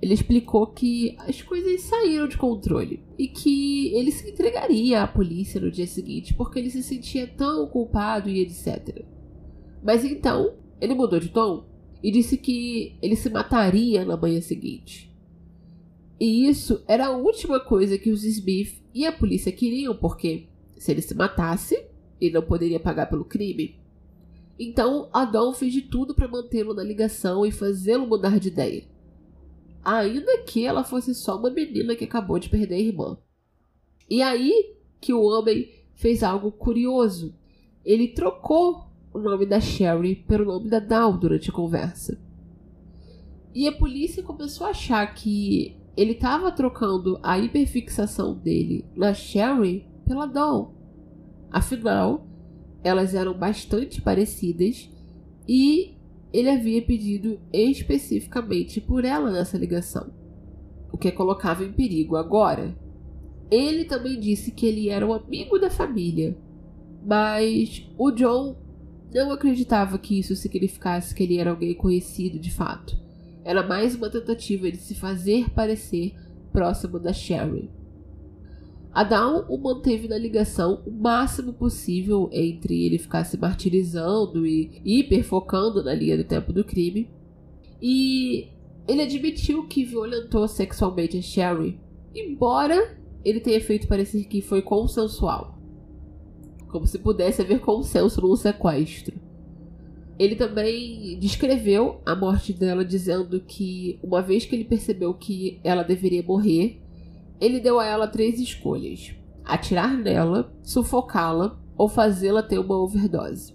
ele 0.00 0.14
explicou 0.14 0.66
que 0.66 1.16
as 1.20 1.40
coisas 1.40 1.80
saíram 1.82 2.28
de 2.28 2.36
controle 2.36 3.02
e 3.18 3.26
que 3.26 3.94
ele 3.94 4.10
se 4.12 4.30
entregaria 4.30 5.02
à 5.02 5.06
polícia 5.06 5.60
no 5.60 5.70
dia 5.70 5.86
seguinte 5.86 6.34
porque 6.34 6.58
ele 6.58 6.70
se 6.70 6.82
sentia 6.82 7.26
tão 7.26 7.66
culpado 7.66 8.28
e 8.28 8.40
etc. 8.40 9.04
Mas 9.82 10.04
então, 10.04 10.54
ele 10.80 10.94
mudou 10.94 11.18
de 11.18 11.30
tom 11.30 11.64
e 12.02 12.10
disse 12.10 12.36
que 12.36 12.98
ele 13.00 13.16
se 13.16 13.30
mataria 13.30 14.04
na 14.04 14.16
manhã 14.16 14.40
seguinte. 14.40 15.10
E 16.20 16.46
isso 16.48 16.82
era 16.86 17.06
a 17.06 17.16
última 17.16 17.58
coisa 17.58 17.98
que 17.98 18.10
os 18.10 18.24
Smith 18.24 18.82
e 18.94 19.06
a 19.06 19.12
polícia 19.12 19.50
queriam, 19.50 19.96
porque 19.96 20.48
se 20.76 20.92
ele 20.92 21.00
se 21.00 21.14
matasse, 21.14 21.82
ele 22.20 22.34
não 22.34 22.42
poderia 22.42 22.80
pagar 22.80 23.06
pelo 23.06 23.24
crime. 23.24 23.76
Então, 24.58 25.08
Adão 25.12 25.52
fez 25.52 25.72
de 25.72 25.82
tudo 25.82 26.14
para 26.14 26.28
mantê-lo 26.28 26.74
na 26.74 26.82
ligação 26.82 27.44
e 27.44 27.50
fazê-lo 27.50 28.06
mudar 28.06 28.38
de 28.38 28.48
ideia. 28.48 28.84
Ainda 29.84 30.38
que 30.44 30.64
ela 30.64 30.84
fosse 30.84 31.14
só 31.14 31.36
uma 31.36 31.50
menina 31.50 31.94
que 31.96 32.04
acabou 32.04 32.38
de 32.38 32.48
perder 32.48 32.76
a 32.76 32.80
irmã. 32.80 33.18
E 34.08 34.22
aí 34.22 34.76
que 35.00 35.12
o 35.12 35.22
homem 35.22 35.68
fez 35.94 36.22
algo 36.22 36.50
curioso. 36.50 37.34
Ele 37.84 38.08
trocou 38.08 38.86
o 39.12 39.18
nome 39.18 39.44
da 39.44 39.60
Sherry 39.60 40.16
pelo 40.16 40.44
nome 40.44 40.70
da 40.70 40.78
Dal 40.78 41.16
durante 41.18 41.50
a 41.50 41.52
conversa. 41.52 42.18
E 43.54 43.68
a 43.68 43.72
polícia 43.72 44.22
começou 44.22 44.66
a 44.66 44.70
achar 44.70 45.06
que 45.14 45.76
ele 45.96 46.12
estava 46.12 46.50
trocando 46.50 47.20
a 47.22 47.38
hiperfixação 47.38 48.34
dele 48.34 48.84
na 48.96 49.14
Sherry 49.14 49.86
pela 50.06 50.26
Dal. 50.26 50.73
Afinal, 51.54 52.26
elas 52.82 53.14
eram 53.14 53.32
bastante 53.32 54.02
parecidas 54.02 54.90
e 55.48 55.94
ele 56.32 56.50
havia 56.50 56.82
pedido 56.82 57.38
especificamente 57.52 58.80
por 58.80 59.04
ela 59.04 59.30
nessa 59.30 59.56
ligação, 59.56 60.12
o 60.90 60.98
que 60.98 61.06
a 61.06 61.12
colocava 61.12 61.64
em 61.64 61.72
perigo 61.72 62.16
agora. 62.16 62.76
Ele 63.52 63.84
também 63.84 64.18
disse 64.18 64.50
que 64.50 64.66
ele 64.66 64.88
era 64.88 65.06
um 65.06 65.12
amigo 65.12 65.56
da 65.56 65.70
família, 65.70 66.36
mas 67.06 67.88
o 67.96 68.10
John 68.10 68.56
não 69.14 69.30
acreditava 69.30 69.96
que 69.96 70.18
isso 70.18 70.34
significasse 70.34 71.14
que 71.14 71.22
ele 71.22 71.38
era 71.38 71.50
alguém 71.50 71.72
conhecido 71.72 72.36
de 72.36 72.50
fato. 72.50 72.98
Era 73.44 73.64
mais 73.64 73.94
uma 73.94 74.10
tentativa 74.10 74.68
de 74.72 74.78
se 74.78 74.96
fazer 74.96 75.50
parecer 75.50 76.16
próximo 76.52 76.98
da 76.98 77.12
Sherry. 77.12 77.70
Adão 78.94 79.44
o 79.48 79.58
manteve 79.58 80.06
na 80.06 80.16
ligação 80.16 80.82
o 80.86 80.90
máximo 80.90 81.52
possível 81.52 82.30
entre 82.32 82.86
ele 82.86 82.98
ficar 82.98 83.24
se 83.24 83.36
martirizando 83.36 84.46
e 84.46 84.80
hiperfocando 84.84 85.82
na 85.82 85.92
linha 85.92 86.16
do 86.16 86.24
tempo 86.24 86.52
do 86.52 86.62
crime. 86.62 87.10
E 87.82 88.48
ele 88.86 89.02
admitiu 89.02 89.66
que 89.66 89.84
violentou 89.84 90.46
sexualmente 90.46 91.18
a 91.18 91.22
Sherry, 91.22 91.78
embora 92.14 92.96
ele 93.24 93.40
tenha 93.40 93.60
feito 93.60 93.88
parecer 93.88 94.24
que 94.24 94.40
foi 94.40 94.62
consensual 94.62 95.54
como 96.74 96.88
se 96.88 96.98
pudesse 96.98 97.40
haver 97.40 97.60
consenso 97.60 98.20
num 98.20 98.34
sequestro. 98.34 99.14
Ele 100.18 100.34
também 100.34 101.16
descreveu 101.20 102.00
a 102.04 102.16
morte 102.16 102.52
dela 102.52 102.84
dizendo 102.84 103.38
que, 103.38 103.96
uma 104.02 104.20
vez 104.20 104.44
que 104.44 104.56
ele 104.56 104.64
percebeu 104.64 105.14
que 105.14 105.60
ela 105.62 105.84
deveria 105.84 106.20
morrer, 106.24 106.82
ele 107.44 107.60
deu 107.60 107.78
a 107.78 107.84
ela 107.84 108.08
três 108.08 108.40
escolhas: 108.40 109.14
atirar 109.44 109.96
nela, 109.96 110.52
sufocá-la 110.62 111.58
ou 111.76 111.88
fazê-la 111.88 112.42
ter 112.42 112.58
uma 112.58 112.76
overdose. 112.76 113.54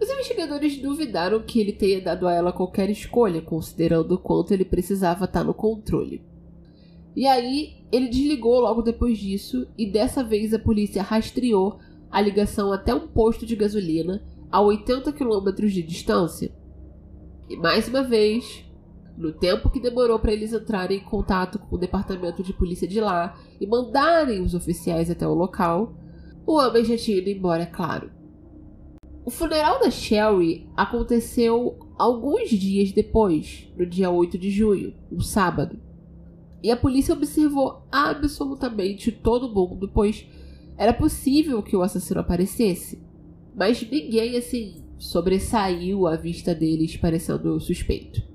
Os 0.00 0.08
investigadores 0.08 0.76
duvidaram 0.78 1.42
que 1.42 1.60
ele 1.60 1.72
tenha 1.72 2.00
dado 2.00 2.28
a 2.28 2.32
ela 2.32 2.52
qualquer 2.52 2.90
escolha, 2.90 3.40
considerando 3.40 4.12
o 4.12 4.18
quanto 4.18 4.52
ele 4.52 4.64
precisava 4.64 5.24
estar 5.24 5.44
no 5.44 5.54
controle. 5.54 6.22
E 7.16 7.26
aí, 7.26 7.84
ele 7.92 8.08
desligou 8.08 8.60
logo 8.60 8.82
depois 8.82 9.18
disso, 9.18 9.66
e 9.78 9.86
dessa 9.86 10.22
vez 10.22 10.52
a 10.52 10.58
polícia 10.58 11.02
rastreou 11.02 11.78
a 12.10 12.20
ligação 12.20 12.72
até 12.72 12.94
um 12.94 13.06
posto 13.06 13.46
de 13.46 13.56
gasolina 13.56 14.22
a 14.50 14.60
80 14.60 15.12
quilômetros 15.12 15.72
de 15.72 15.82
distância. 15.82 16.52
E 17.48 17.56
mais 17.56 17.88
uma 17.88 18.02
vez, 18.02 18.63
No 19.16 19.32
tempo 19.32 19.70
que 19.70 19.80
demorou 19.80 20.18
para 20.18 20.32
eles 20.32 20.52
entrarem 20.52 20.98
em 20.98 21.04
contato 21.04 21.58
com 21.58 21.76
o 21.76 21.78
departamento 21.78 22.42
de 22.42 22.52
polícia 22.52 22.88
de 22.88 23.00
lá 23.00 23.38
e 23.60 23.66
mandarem 23.66 24.40
os 24.40 24.54
oficiais 24.54 25.08
até 25.08 25.26
o 25.26 25.34
local, 25.34 25.94
o 26.44 26.54
homem 26.54 26.84
já 26.84 26.96
tinha 26.96 27.18
ido 27.18 27.30
embora, 27.30 27.62
é 27.62 27.66
claro. 27.66 28.10
O 29.24 29.30
funeral 29.30 29.80
da 29.80 29.90
Sherry 29.90 30.68
aconteceu 30.76 31.78
alguns 31.96 32.50
dias 32.50 32.92
depois, 32.92 33.72
no 33.76 33.86
dia 33.86 34.10
8 34.10 34.36
de 34.36 34.50
junho, 34.50 34.94
um 35.10 35.20
sábado. 35.20 35.78
E 36.62 36.70
a 36.70 36.76
polícia 36.76 37.14
observou 37.14 37.86
absolutamente 37.90 39.12
todo 39.12 39.54
mundo, 39.54 39.88
pois 39.92 40.26
era 40.76 40.92
possível 40.92 41.62
que 41.62 41.76
o 41.76 41.82
assassino 41.82 42.20
aparecesse. 42.20 43.00
Mas 43.54 43.80
ninguém, 43.88 44.36
assim, 44.36 44.82
sobressaiu 44.98 46.06
à 46.06 46.16
vista 46.16 46.54
deles 46.54 46.96
parecendo 46.96 47.60
suspeito. 47.60 48.33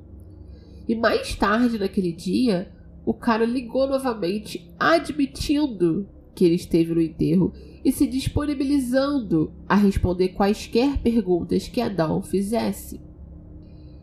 E 0.89 0.95
mais 0.95 1.35
tarde 1.35 1.77
naquele 1.77 2.11
dia, 2.11 2.71
o 3.05 3.13
cara 3.13 3.45
ligou 3.45 3.87
novamente, 3.87 4.73
admitindo 4.79 6.09
que 6.33 6.43
ele 6.43 6.55
esteve 6.55 6.95
no 6.95 7.01
enterro 7.01 7.53
e 7.85 7.91
se 7.91 8.07
disponibilizando 8.07 9.53
a 9.67 9.75
responder 9.75 10.29
quaisquer 10.29 10.97
perguntas 10.97 11.67
que 11.67 11.79
a 11.79 11.87
Dawn 11.87 12.23
fizesse. 12.23 12.99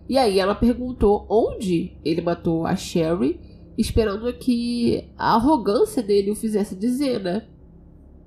E 0.08 0.16
aí 0.16 0.38
ela 0.38 0.54
perguntou 0.54 1.26
onde 1.28 1.96
ele 2.04 2.22
matou 2.22 2.64
a 2.64 2.76
Sherry, 2.76 3.40
esperando 3.76 4.32
que 4.34 5.08
a 5.18 5.34
arrogância 5.34 6.00
dele 6.00 6.30
o 6.30 6.36
fizesse 6.36 6.76
dizer, 6.76 7.20
né? 7.20 7.48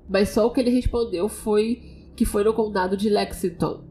Mas 0.06 0.28
só 0.28 0.46
o 0.46 0.50
que 0.50 0.60
ele 0.60 0.68
respondeu 0.68 1.30
foi 1.30 1.80
que 2.14 2.26
foi 2.26 2.44
no 2.44 2.52
condado 2.52 2.94
de 2.94 3.08
Lexington. 3.08 3.84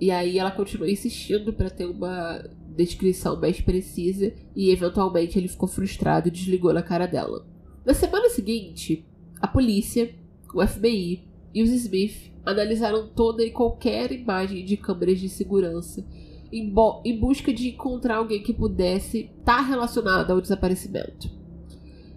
E 0.00 0.10
aí 0.10 0.38
ela 0.38 0.50
continuou 0.50 0.88
insistindo 0.88 1.52
para 1.52 1.68
ter 1.68 1.84
uma 1.84 2.42
descrição 2.76 3.40
mais 3.40 3.60
precisa 3.60 4.32
e 4.54 4.70
eventualmente 4.70 5.38
ele 5.38 5.48
ficou 5.48 5.68
frustrado 5.68 6.28
e 6.28 6.30
desligou 6.30 6.72
na 6.72 6.82
cara 6.82 7.06
dela. 7.06 7.46
Na 7.84 7.94
semana 7.94 8.28
seguinte, 8.28 9.06
a 9.40 9.46
polícia, 9.46 10.14
o 10.54 10.66
FBI 10.66 11.24
e 11.54 11.62
os 11.62 11.70
Smith 11.70 12.32
analisaram 12.44 13.08
toda 13.08 13.44
e 13.44 13.50
qualquer 13.50 14.12
imagem 14.12 14.64
de 14.64 14.76
câmeras 14.76 15.18
de 15.18 15.28
segurança 15.28 16.04
em, 16.52 16.72
em 17.04 17.18
busca 17.18 17.52
de 17.52 17.68
encontrar 17.68 18.16
alguém 18.16 18.42
que 18.42 18.52
pudesse 18.52 19.30
estar 19.38 19.56
tá 19.56 19.62
relacionado 19.62 20.30
ao 20.30 20.40
desaparecimento. 20.40 21.30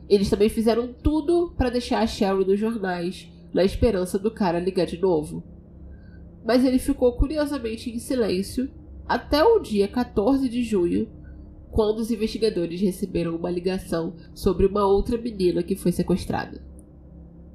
Eles 0.09 0.29
também 0.29 0.49
fizeram 0.49 0.93
tudo 0.93 1.53
para 1.57 1.69
deixar 1.69 1.99
a 1.99 2.07
Sherry 2.07 2.45
nos 2.45 2.59
jornais, 2.59 3.27
na 3.53 3.63
esperança 3.63 4.17
do 4.19 4.31
cara 4.31 4.59
ligar 4.59 4.85
de 4.85 4.97
novo. 4.97 5.43
Mas 6.43 6.65
ele 6.65 6.79
ficou 6.79 7.13
curiosamente 7.13 7.89
em 7.89 7.99
silêncio 7.99 8.69
até 9.07 9.43
o 9.43 9.59
dia 9.59 9.87
14 9.87 10.47
de 10.47 10.63
junho, 10.63 11.07
quando 11.71 11.99
os 11.99 12.11
investigadores 12.11 12.79
receberam 12.79 13.35
uma 13.35 13.49
ligação 13.49 14.13
sobre 14.33 14.65
uma 14.65 14.85
outra 14.85 15.17
menina 15.17 15.63
que 15.63 15.75
foi 15.75 15.91
sequestrada. 15.91 16.61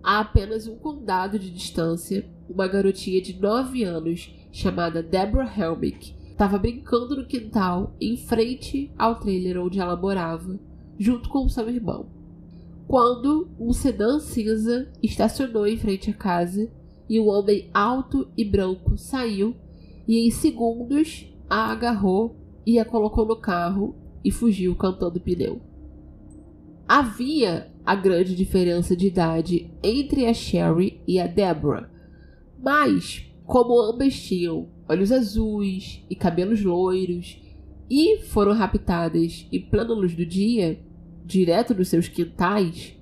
A 0.03 0.21
apenas 0.21 0.67
um 0.67 0.77
condado 0.77 1.39
de 1.39 1.51
distância, 1.51 2.29
uma 2.49 2.67
garotinha 2.67 3.21
de 3.21 3.39
9 3.39 3.85
anos 3.85 4.35
chamada 4.51 5.03
Deborah 5.03 5.53
Helmick 5.57 6.15
estava 6.31 6.59
brincando 6.59 7.17
no 7.17 7.27
quintal 7.27 7.95
em 8.01 8.17
frente 8.17 8.93
ao 8.97 9.19
trailer 9.19 9.61
onde 9.61 9.81
ela 9.81 9.97
morava, 9.97 10.59
junto 10.99 11.29
com 11.29 11.49
seu 11.49 11.69
irmão. 11.69 12.09
Quando 12.87 13.51
um 13.59 13.73
sedã 13.73 14.19
cinza 14.19 14.91
estacionou 15.03 15.67
em 15.67 15.77
frente 15.77 16.11
à 16.11 16.15
casa 16.15 16.71
e 17.09 17.21
um 17.21 17.29
homem 17.29 17.69
alto 17.75 18.29
e 18.37 18.45
branco 18.45 18.97
saiu 18.97 19.55
e 20.07 20.27
em 20.27 20.31
segundos 20.31 21.28
a 21.49 21.71
agarrou 21.71 22.37
e 22.67 22.79
a 22.79 22.85
colocou 22.85 23.27
no 23.27 23.37
carro 23.37 23.95
e 24.25 24.31
fugiu 24.31 24.75
cantando 24.75 25.21
pneu. 25.21 25.61
Havia 26.87 27.73
a 27.85 27.95
grande 27.95 28.35
diferença 28.35 28.97
de 28.97 29.07
idade 29.07 29.71
entre 29.83 30.27
a 30.27 30.35
Sherry 30.35 31.01
e 31.07 31.19
a 31.19 31.27
Deborah, 31.27 31.91
mas 32.63 33.27
como 33.45 33.81
ambas 33.81 34.21
tinham 34.21 34.69
olhos 34.89 35.11
azuis 35.11 36.05
e 36.11 36.15
cabelos 36.15 36.63
loiros, 36.63 37.41
e 37.91 38.19
foram 38.19 38.53
raptadas 38.53 39.47
em 39.51 39.61
plena 39.61 39.95
luz 39.95 40.15
do 40.15 40.27
dia, 40.27 40.79
direto 41.25 41.73
dos 41.73 41.89
seus 41.89 42.09
quintais, 42.09 42.95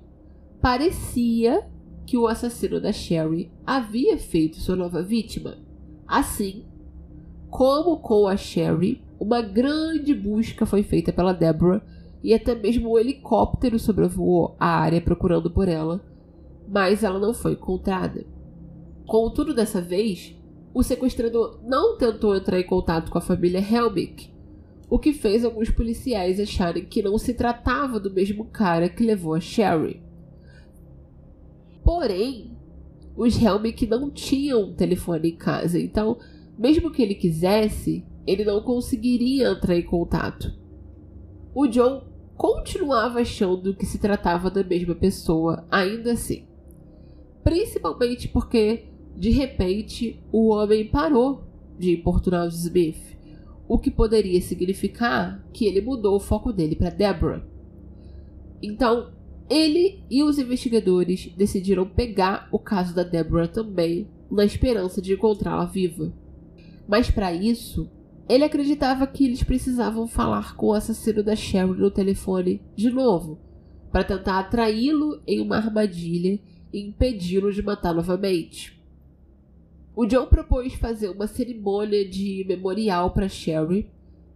parecia 0.61 1.67
que 2.05 2.17
o 2.17 2.27
assassino 2.27 2.79
da 2.79 2.93
Sherry 2.93 3.51
havia 3.65 4.17
feito 4.17 4.57
sua 4.57 4.77
nova 4.77 5.03
vítima. 5.03 5.57
Assim, 6.07 6.63
como 7.49 7.97
com 7.97 8.27
a 8.27 8.35
Sherry, 8.35 9.01
uma 9.19 9.41
grande 9.41 10.13
busca 10.13 10.65
foi 10.65 10.83
feita 10.83 11.11
pela 11.11 11.33
Deborah 11.33 11.81
e 12.23 12.33
até 12.33 12.53
mesmo 12.53 12.93
um 12.93 12.99
helicóptero 12.99 13.79
sobrevoou 13.79 14.55
a 14.59 14.67
área 14.67 15.01
procurando 15.01 15.49
por 15.49 15.67
ela, 15.67 16.03
mas 16.67 17.03
ela 17.03 17.19
não 17.19 17.33
foi 17.33 17.53
encontrada. 17.53 18.25
Contudo, 19.05 19.53
dessa 19.53 19.81
vez, 19.81 20.35
o 20.73 20.83
sequestrador 20.83 21.59
não 21.63 21.97
tentou 21.97 22.35
entrar 22.35 22.59
em 22.59 22.65
contato 22.65 23.09
com 23.09 23.17
a 23.17 23.21
família 23.21 23.59
Helmick, 23.59 24.29
o 24.89 24.99
que 24.99 25.13
fez 25.13 25.43
alguns 25.43 25.69
policiais 25.69 26.39
acharem 26.39 26.85
que 26.85 27.01
não 27.01 27.17
se 27.17 27.33
tratava 27.33 27.99
do 27.99 28.11
mesmo 28.11 28.45
cara 28.45 28.89
que 28.89 29.03
levou 29.03 29.33
a 29.33 29.39
Sherry. 29.39 30.01
Porém, 31.83 32.51
os 33.15 33.41
Helmick 33.41 33.87
não 33.87 34.11
tinham 34.11 34.63
um 34.63 34.73
telefone 34.73 35.29
em 35.29 35.35
casa, 35.35 35.79
então, 35.79 36.17
mesmo 36.57 36.91
que 36.91 37.01
ele 37.01 37.15
quisesse, 37.15 38.05
ele 38.25 38.43
não 38.43 38.61
conseguiria 38.61 39.51
entrar 39.51 39.77
em 39.77 39.83
contato. 39.83 40.53
O 41.53 41.67
John 41.67 42.03
continuava 42.35 43.19
achando 43.19 43.75
que 43.75 43.85
se 43.85 43.99
tratava 43.99 44.49
da 44.49 44.63
mesma 44.63 44.95
pessoa, 44.95 45.65
ainda 45.71 46.13
assim. 46.13 46.45
Principalmente 47.43 48.27
porque 48.27 48.87
de 49.17 49.31
repente, 49.31 50.23
o 50.31 50.49
homem 50.49 50.85
parou 50.85 51.43
de 51.79 51.91
importunar 51.91 52.45
os 52.45 52.63
Smith, 52.63 53.17
o 53.67 53.79
que 53.79 53.89
poderia 53.89 54.39
significar 54.39 55.43
que 55.51 55.65
ele 55.65 55.81
mudou 55.81 56.15
o 56.15 56.19
foco 56.19 56.53
dele 56.53 56.75
para 56.75 56.91
Deborah. 56.91 57.43
Então, 58.61 59.11
ele 59.49 60.03
e 60.09 60.23
os 60.23 60.37
investigadores 60.37 61.33
decidiram 61.35 61.87
pegar 61.87 62.47
o 62.51 62.59
caso 62.59 62.93
da 62.93 63.01
Deborah 63.01 63.47
também, 63.47 64.07
na 64.29 64.45
esperança 64.45 65.01
de 65.01 65.13
encontrá-la 65.13 65.65
viva. 65.65 66.13
Mas 66.87 67.11
para 67.11 67.33
isso, 67.33 67.89
ele 68.29 68.43
acreditava 68.43 69.05
que 69.07 69.25
eles 69.25 69.43
precisavam 69.43 70.07
falar 70.07 70.55
com 70.55 70.67
o 70.67 70.73
assassino 70.73 71.23
da 71.23 71.35
Sharon 71.35 71.73
no 71.73 71.91
telefone 71.91 72.61
de 72.75 72.89
novo, 72.89 73.39
para 73.91 74.03
tentar 74.03 74.39
atraí-lo 74.39 75.21
em 75.25 75.41
uma 75.41 75.57
armadilha 75.57 76.39
e 76.71 76.81
impedi-lo 76.81 77.51
de 77.51 77.61
matar 77.61 77.93
novamente. 77.93 78.77
O 79.95 80.05
John 80.05 80.27
propôs 80.27 80.73
fazer 80.73 81.09
uma 81.09 81.25
cerimônia 81.25 82.07
de 82.07 82.45
memorial 82.47 83.11
para 83.11 83.27
Sherry 83.27 83.89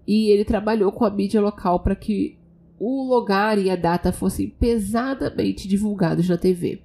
e 0.07 0.29
ele 0.29 0.43
trabalhou 0.43 0.91
com 0.91 1.05
a 1.05 1.09
mídia 1.11 1.39
local 1.39 1.81
para 1.81 1.95
que 1.95 2.37
o 2.79 3.03
lugar 3.03 3.59
e 3.59 3.69
a 3.69 3.75
data 3.75 4.11
fossem 4.11 4.49
pesadamente 4.49 5.67
divulgados 5.67 6.27
na 6.27 6.37
TV. 6.37 6.81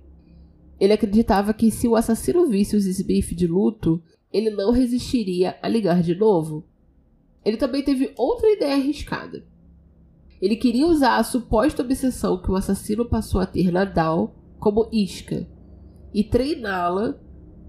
Ele 0.79 0.92
acreditava 0.92 1.55
que 1.55 1.70
se 1.70 1.88
o 1.88 1.96
assassino 1.96 2.46
visse 2.46 2.76
os 2.76 2.85
Smith 2.85 3.35
de 3.35 3.46
luto, 3.46 4.02
ele 4.37 4.51
não 4.51 4.70
resistiria 4.70 5.57
a 5.62 5.68
ligar 5.68 6.03
de 6.03 6.14
novo. 6.14 6.62
Ele 7.42 7.57
também 7.57 7.83
teve 7.83 8.12
outra 8.18 8.51
ideia 8.51 8.75
arriscada. 8.75 9.42
Ele 10.42 10.57
queria 10.57 10.87
usar 10.87 11.16
a 11.16 11.25
suposta 11.25 11.83
obsessão 11.83 12.37
que 12.42 12.51
o 12.51 12.55
assassino 12.55 13.07
passou 13.07 13.40
a 13.40 13.46
ter 13.46 13.72
na 13.72 13.87
Dal 13.87 14.37
como 14.59 14.90
isca 14.92 15.49
e 16.12 16.22
treiná-la 16.22 17.18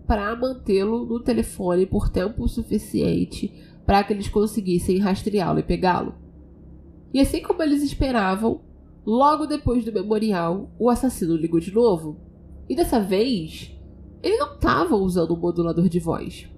para 0.05 0.35
mantê-lo 0.35 1.05
no 1.05 1.21
telefone 1.21 1.85
por 1.85 2.09
tempo 2.09 2.45
suficiente 2.49 3.53
para 3.85 4.03
que 4.03 4.11
eles 4.11 4.27
conseguissem 4.27 4.99
rastreá-lo 4.99 5.59
e 5.59 5.63
pegá-lo. 5.63 6.15
E 7.13 7.21
assim 7.21 7.41
como 7.41 7.63
eles 7.63 7.81
esperavam, 7.81 8.59
logo 9.05 9.45
depois 9.45 9.85
do 9.85 9.93
memorial, 9.93 10.69
o 10.77 10.89
assassino 10.89 11.37
ligou 11.37 11.61
de 11.61 11.73
novo. 11.73 12.19
E 12.67 12.75
dessa 12.75 12.99
vez, 12.99 13.73
ele 14.21 14.35
não 14.35 14.55
estava 14.55 14.97
usando 14.97 15.33
um 15.33 15.39
modulador 15.39 15.87
de 15.87 15.99
voz. 16.01 16.49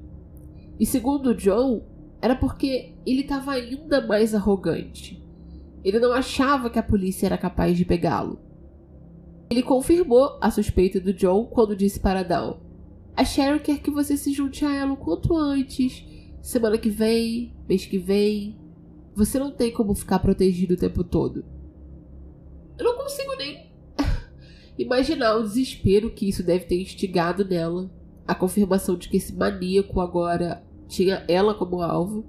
E 0.80 0.86
segundo 0.86 1.36
John, 1.36 1.84
era 2.22 2.36
porque 2.36 2.94
ele 3.06 3.22
estava 3.22 3.52
ainda 3.52 4.06
mais 4.06 4.34
arrogante. 4.34 5.22
Ele 5.84 6.00
não 6.00 6.14
achava 6.14 6.70
que 6.70 6.80
a 6.80 6.84
polícia 6.84 7.26
era 7.26 7.38
capaz 7.38 7.78
de 7.78 7.86
pegá-lo. 7.86 8.40
Ele 9.50 9.64
confirmou 9.64 10.38
a 10.42 10.52
suspeita 10.52 11.00
do 11.00 11.14
John 11.14 11.46
quando 11.46 11.76
disse 11.76 12.00
para 12.00 12.24
Down: 12.24 12.60
a 13.20 13.26
Cheryl 13.26 13.60
quer 13.60 13.80
que 13.80 13.92
você 13.92 14.16
se 14.16 14.32
junte 14.32 14.64
a 14.64 14.74
ela 14.74 14.94
o 14.94 14.98
quanto 14.98 15.36
antes. 15.36 16.06
Semana 16.42 16.78
que 16.78 16.90
vem, 16.90 17.54
mês 17.68 17.86
que 17.86 17.98
vem. 17.98 18.58
Você 19.14 19.38
não 19.38 19.52
tem 19.52 19.74
como 19.74 19.94
ficar 19.94 20.20
protegido 20.20 20.76
o 20.76 20.78
tempo 20.78 21.04
todo. 21.04 21.44
Eu 22.78 22.86
não 22.86 22.96
consigo 22.96 23.36
nem 23.36 23.74
imaginar 24.80 25.36
o 25.36 25.44
desespero 25.44 26.12
que 26.12 26.30
isso 26.30 26.42
deve 26.42 26.64
ter 26.64 26.82
instigado 26.82 27.44
nela. 27.44 27.92
A 28.26 28.34
confirmação 28.34 28.96
de 28.96 29.10
que 29.10 29.18
esse 29.18 29.36
maníaco 29.36 30.00
agora 30.00 30.64
tinha 30.90 31.24
ela 31.28 31.54
como 31.54 31.82
alvo. 31.82 32.26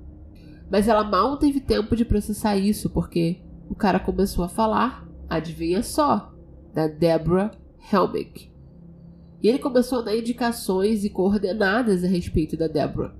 Mas 0.71 0.87
ela 0.87 1.03
mal 1.03 1.37
teve 1.37 1.59
tempo 1.59 1.97
de 1.97 2.05
processar 2.05 2.57
isso, 2.57 2.89
porque 2.91 3.41
o 3.69 3.75
cara 3.75 3.99
começou 3.99 4.45
a 4.45 4.49
falar, 4.49 5.09
adivinha 5.29 5.83
só, 5.83 6.33
da 6.73 6.87
Deborah 6.87 7.51
Helmick. 7.93 8.53
E 9.43 9.49
ele 9.49 9.59
começou 9.59 10.01
a 10.01 10.03
dar 10.03 10.17
indicações 10.17 11.03
e 11.03 11.11
coordenadas 11.11 12.05
a 12.05 12.07
respeito 12.07 12.57
da 12.57 12.69
Deborah. 12.69 13.15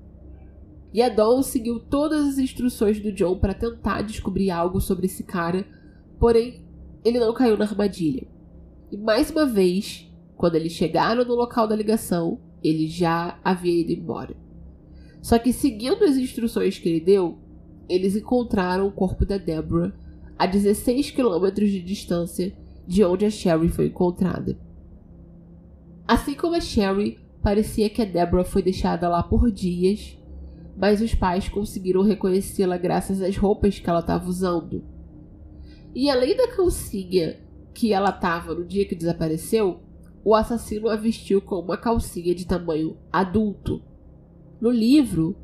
E 0.93 1.01
a 1.01 1.09
Dawn 1.09 1.41
seguiu 1.41 1.79
todas 1.79 2.25
as 2.25 2.37
instruções 2.37 2.99
do 2.99 3.11
John 3.11 3.37
para 3.37 3.53
tentar 3.53 4.01
descobrir 4.01 4.51
algo 4.51 4.79
sobre 4.79 5.07
esse 5.07 5.23
cara, 5.23 5.65
porém 6.19 6.63
ele 7.03 7.19
não 7.19 7.33
caiu 7.33 7.57
na 7.57 7.65
armadilha. 7.65 8.27
E 8.91 8.97
mais 8.97 9.31
uma 9.31 9.45
vez, 9.45 10.09
quando 10.35 10.55
eles 10.55 10.73
chegaram 10.73 11.25
no 11.25 11.33
local 11.33 11.67
da 11.67 11.75
ligação, 11.75 12.39
ele 12.63 12.87
já 12.87 13.39
havia 13.43 13.81
ido 13.81 13.91
embora. 13.91 14.35
Só 15.21 15.37
que 15.37 15.53
seguindo 15.53 16.03
as 16.03 16.17
instruções 16.17 16.77
que 16.79 16.89
ele 16.89 16.99
deu, 16.99 17.37
eles 17.87 18.15
encontraram 18.15 18.87
o 18.87 18.91
corpo 18.91 19.25
da 19.25 19.37
Deborah 19.37 19.93
a 20.37 20.45
16 20.45 21.11
quilômetros 21.11 21.69
de 21.69 21.81
distância 21.81 22.53
de 22.87 23.03
onde 23.03 23.25
a 23.25 23.29
Sherry 23.29 23.69
foi 23.69 23.87
encontrada. 23.87 24.57
Assim 26.07 26.33
como 26.33 26.55
a 26.55 26.59
Sherry, 26.59 27.19
parecia 27.41 27.89
que 27.89 28.01
a 28.01 28.05
Deborah 28.05 28.43
foi 28.43 28.61
deixada 28.61 29.07
lá 29.07 29.21
por 29.21 29.51
dias, 29.51 30.17
mas 30.75 31.01
os 31.01 31.13
pais 31.13 31.47
conseguiram 31.47 32.01
reconhecê-la 32.01 32.77
graças 32.77 33.21
às 33.21 33.37
roupas 33.37 33.77
que 33.79 33.89
ela 33.89 33.99
estava 33.99 34.27
usando. 34.27 34.83
E 35.93 36.09
além 36.09 36.35
da 36.35 36.47
calcinha 36.47 37.39
que 37.73 37.93
ela 37.93 38.09
estava 38.09 38.53
no 38.53 38.65
dia 38.65 38.85
que 38.85 38.95
desapareceu, 38.95 39.81
o 40.23 40.35
assassino 40.35 40.87
a 40.87 40.95
vestiu 40.95 41.41
com 41.41 41.55
uma 41.59 41.77
calcinha 41.77 42.33
de 42.33 42.45
tamanho 42.45 42.97
adulto. 43.11 43.81
No 44.61 44.69
livro, 44.69 45.35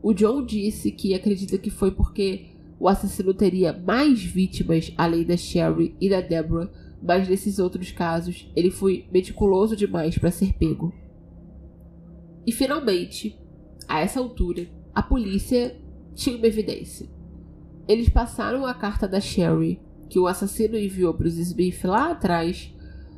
o 0.00 0.14
John 0.14 0.46
disse 0.46 0.92
que 0.92 1.12
acredita 1.12 1.58
que 1.58 1.70
foi 1.70 1.90
porque 1.90 2.46
o 2.78 2.88
assassino 2.88 3.34
teria 3.34 3.72
mais 3.72 4.22
vítimas 4.22 4.92
além 4.96 5.24
da 5.24 5.36
Sherry 5.36 5.96
e 6.00 6.08
da 6.08 6.20
Deborah, 6.20 6.70
mas 7.02 7.28
nesses 7.28 7.58
outros 7.58 7.90
casos 7.90 8.48
ele 8.54 8.70
foi 8.70 9.06
meticuloso 9.12 9.74
demais 9.74 10.16
para 10.16 10.30
ser 10.30 10.52
pego. 10.54 10.94
E 12.46 12.52
finalmente, 12.52 13.36
a 13.88 14.00
essa 14.00 14.20
altura, 14.20 14.68
a 14.94 15.02
polícia 15.02 15.76
tinha 16.14 16.36
uma 16.36 16.46
evidência. 16.46 17.08
Eles 17.88 18.08
passaram 18.08 18.64
a 18.64 18.72
carta 18.72 19.08
da 19.08 19.20
Sherry 19.20 19.80
que 20.08 20.18
o 20.18 20.28
assassino 20.28 20.78
enviou 20.78 21.12
para 21.12 21.26
os 21.26 21.36
Smith 21.36 21.82
lá 21.84 22.12
atrás 22.12 22.72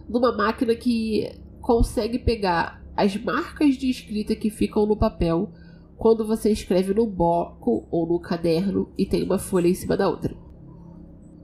numa 0.08 0.34
máquina 0.34 0.74
que 0.74 1.30
consegue 1.60 2.18
pegar 2.18 2.81
as 2.96 3.16
marcas 3.16 3.76
de 3.76 3.88
escrita 3.88 4.34
que 4.34 4.50
ficam 4.50 4.86
no 4.86 4.96
papel 4.96 5.50
quando 5.96 6.26
você 6.26 6.50
escreve 6.50 6.92
no 6.92 7.06
bloco 7.06 7.86
ou 7.90 8.06
no 8.06 8.18
caderno 8.18 8.92
e 8.98 9.06
tem 9.06 9.22
uma 9.22 9.38
folha 9.38 9.68
em 9.68 9.74
cima 9.74 9.96
da 9.96 10.08
outra. 10.08 10.34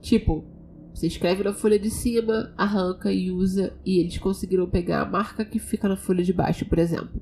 Tipo, 0.01 0.45
você 0.93 1.07
escreve 1.07 1.43
na 1.43 1.53
folha 1.53 1.79
de 1.79 1.89
cima, 1.89 2.53
arranca 2.57 3.11
e 3.11 3.31
usa, 3.31 3.73
e 3.85 3.99
eles 3.99 4.17
conseguiram 4.17 4.69
pegar 4.69 5.01
a 5.01 5.09
marca 5.09 5.45
que 5.45 5.59
fica 5.59 5.87
na 5.87 5.95
folha 5.95 6.23
de 6.23 6.33
baixo, 6.33 6.65
por 6.65 6.77
exemplo. 6.77 7.21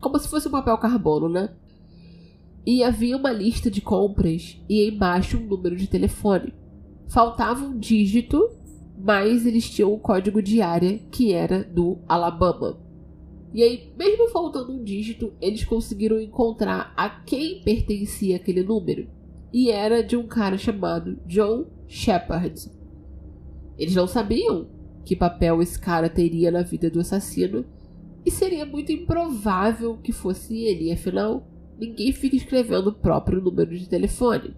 Como 0.00 0.18
se 0.18 0.28
fosse 0.28 0.48
um 0.48 0.52
papel 0.52 0.78
carbono, 0.78 1.28
né? 1.28 1.50
E 2.64 2.82
havia 2.82 3.16
uma 3.16 3.32
lista 3.32 3.70
de 3.70 3.80
compras 3.80 4.60
e 4.68 4.88
embaixo 4.88 5.38
um 5.38 5.46
número 5.46 5.76
de 5.76 5.86
telefone. 5.86 6.52
Faltava 7.08 7.64
um 7.64 7.78
dígito 7.78 8.50
mas 8.98 9.44
eles 9.46 9.68
tinham 9.68 9.92
um 9.92 9.98
código 9.98 10.42
de 10.42 10.62
área 10.62 10.98
que 11.10 11.32
era 11.32 11.62
do 11.62 11.98
Alabama. 12.08 12.78
E 13.54 13.62
aí, 13.62 13.92
mesmo 13.96 14.28
faltando 14.28 14.72
um 14.72 14.82
dígito, 14.82 15.32
eles 15.40 15.64
conseguiram 15.64 16.20
encontrar 16.20 16.92
a 16.96 17.08
quem 17.08 17.62
pertencia 17.62 18.36
aquele 18.36 18.62
número. 18.62 19.08
E 19.52 19.70
era 19.70 20.02
de 20.02 20.16
um 20.16 20.26
cara 20.26 20.58
chamado 20.58 21.18
John 21.26 21.66
Shepard. 21.86 22.70
Eles 23.78 23.94
não 23.94 24.06
sabiam 24.06 24.68
que 25.04 25.14
papel 25.14 25.62
esse 25.62 25.78
cara 25.78 26.10
teria 26.10 26.50
na 26.50 26.62
vida 26.62 26.90
do 26.90 27.00
assassino, 27.00 27.64
e 28.24 28.30
seria 28.30 28.66
muito 28.66 28.90
improvável 28.90 29.96
que 29.98 30.10
fosse 30.10 30.64
ele, 30.64 30.92
afinal, 30.92 31.46
ninguém 31.78 32.12
fica 32.12 32.34
escrevendo 32.34 32.88
o 32.88 32.92
próprio 32.92 33.40
número 33.40 33.78
de 33.78 33.88
telefone. 33.88 34.56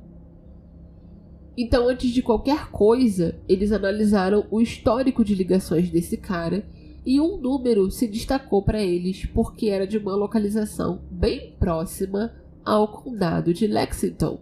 Então, 1.54 1.86
antes 1.86 2.10
de 2.10 2.22
qualquer 2.22 2.70
coisa, 2.70 3.38
eles 3.46 3.70
analisaram 3.70 4.46
o 4.50 4.58
histórico 4.58 5.22
de 5.22 5.34
ligações 5.34 5.90
desse 5.90 6.16
cara 6.16 6.64
e 7.08 7.18
um 7.18 7.38
número 7.38 7.90
se 7.90 8.06
destacou 8.06 8.62
para 8.62 8.82
eles 8.82 9.24
porque 9.24 9.68
era 9.68 9.86
de 9.86 9.96
uma 9.96 10.14
localização 10.14 11.00
bem 11.10 11.54
próxima 11.58 12.34
ao 12.62 12.86
condado 12.86 13.54
de 13.54 13.66
Lexington, 13.66 14.38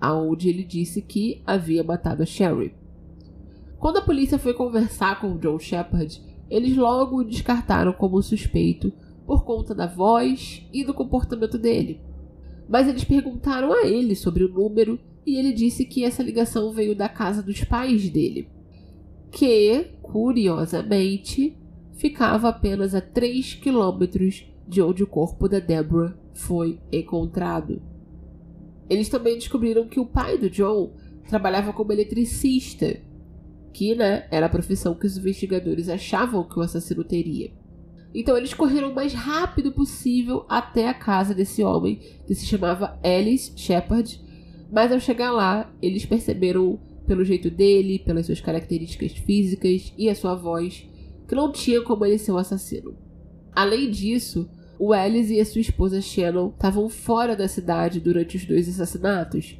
aonde 0.00 0.48
ele 0.48 0.64
disse 0.64 1.02
que 1.02 1.42
havia 1.46 1.84
matado 1.84 2.22
a 2.22 2.26
Sherry. 2.26 2.74
Quando 3.78 3.98
a 3.98 4.02
polícia 4.02 4.38
foi 4.38 4.54
conversar 4.54 5.20
com 5.20 5.36
John 5.36 5.58
Shepard, 5.58 6.22
eles 6.48 6.74
logo 6.74 7.18
o 7.18 7.24
descartaram 7.24 7.92
como 7.92 8.22
suspeito 8.22 8.90
por 9.26 9.44
conta 9.44 9.74
da 9.74 9.86
voz 9.86 10.66
e 10.72 10.82
do 10.84 10.94
comportamento 10.94 11.58
dele. 11.58 12.00
Mas 12.66 12.88
eles 12.88 13.04
perguntaram 13.04 13.74
a 13.74 13.86
ele 13.86 14.16
sobre 14.16 14.42
o 14.42 14.48
número 14.48 14.98
e 15.26 15.36
ele 15.36 15.52
disse 15.52 15.84
que 15.84 16.02
essa 16.02 16.22
ligação 16.22 16.72
veio 16.72 16.96
da 16.96 17.10
casa 17.10 17.42
dos 17.42 17.62
pais 17.62 18.08
dele, 18.08 18.48
que, 19.30 19.84
curiosamente, 20.00 21.54
ficava 21.96 22.48
apenas 22.48 22.94
a 22.94 23.00
3 23.00 23.54
quilômetros 23.54 24.46
de 24.68 24.82
onde 24.82 25.02
o 25.02 25.06
corpo 25.06 25.48
da 25.48 25.58
Deborah 25.58 26.16
foi 26.34 26.78
encontrado. 26.92 27.82
Eles 28.88 29.08
também 29.08 29.34
descobriram 29.34 29.88
que 29.88 29.98
o 29.98 30.06
pai 30.06 30.38
do 30.38 30.50
John 30.50 30.92
trabalhava 31.28 31.72
como 31.72 31.92
eletricista, 31.92 33.00
que 33.72 33.94
né, 33.94 34.26
era 34.30 34.46
a 34.46 34.50
profissão 34.50 34.94
que 34.94 35.06
os 35.06 35.16
investigadores 35.16 35.88
achavam 35.88 36.44
que 36.44 36.58
o 36.58 36.62
assassino 36.62 37.02
teria. 37.02 37.50
Então 38.14 38.36
eles 38.36 38.54
correram 38.54 38.92
o 38.92 38.94
mais 38.94 39.12
rápido 39.12 39.72
possível 39.72 40.46
até 40.48 40.88
a 40.88 40.94
casa 40.94 41.34
desse 41.34 41.62
homem, 41.62 42.00
que 42.26 42.34
se 42.34 42.46
chamava 42.46 42.98
Ellis 43.02 43.52
Shepard, 43.56 44.20
mas 44.70 44.90
ao 44.90 45.00
chegar 45.00 45.32
lá, 45.32 45.72
eles 45.82 46.06
perceberam, 46.06 46.78
pelo 47.06 47.24
jeito 47.24 47.50
dele, 47.50 47.98
pelas 47.98 48.26
suas 48.26 48.40
características 48.40 49.12
físicas 49.12 49.92
e 49.96 50.08
a 50.08 50.14
sua 50.14 50.34
voz, 50.34 50.88
que 51.26 51.34
não 51.34 51.50
tinha 51.52 51.82
como 51.82 52.04
ele 52.04 52.18
ser 52.18 52.32
o 52.32 52.38
assassino. 52.38 52.96
Além 53.52 53.90
disso, 53.90 54.48
o 54.78 54.94
Ellis 54.94 55.30
e 55.30 55.40
a 55.40 55.44
sua 55.44 55.60
esposa 55.60 56.00
Shannon 56.00 56.48
estavam 56.48 56.88
fora 56.88 57.34
da 57.34 57.48
cidade 57.48 58.00
durante 58.00 58.36
os 58.36 58.44
dois 58.44 58.68
assassinatos. 58.68 59.58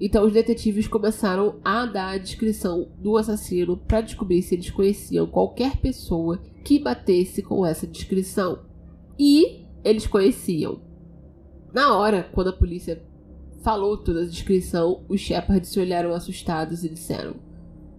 Então 0.00 0.24
os 0.24 0.32
detetives 0.32 0.88
começaram 0.88 1.60
a 1.62 1.84
dar 1.84 2.14
a 2.14 2.18
descrição 2.18 2.88
do 2.98 3.18
assassino 3.18 3.76
para 3.76 4.00
descobrir 4.00 4.40
se 4.40 4.54
eles 4.54 4.70
conheciam 4.70 5.26
qualquer 5.26 5.76
pessoa 5.76 6.40
que 6.64 6.78
batesse 6.78 7.42
com 7.42 7.66
essa 7.66 7.86
descrição. 7.86 8.60
E 9.18 9.66
eles 9.84 10.06
conheciam. 10.06 10.80
Na 11.72 11.94
hora, 11.96 12.28
quando 12.32 12.48
a 12.48 12.56
polícia 12.56 13.02
falou 13.62 13.98
toda 13.98 14.22
a 14.22 14.26
descrição, 14.26 15.04
os 15.06 15.20
Shepard 15.20 15.66
se 15.66 15.78
olharam 15.78 16.12
assustados 16.12 16.82
e 16.82 16.88
disseram: 16.88 17.36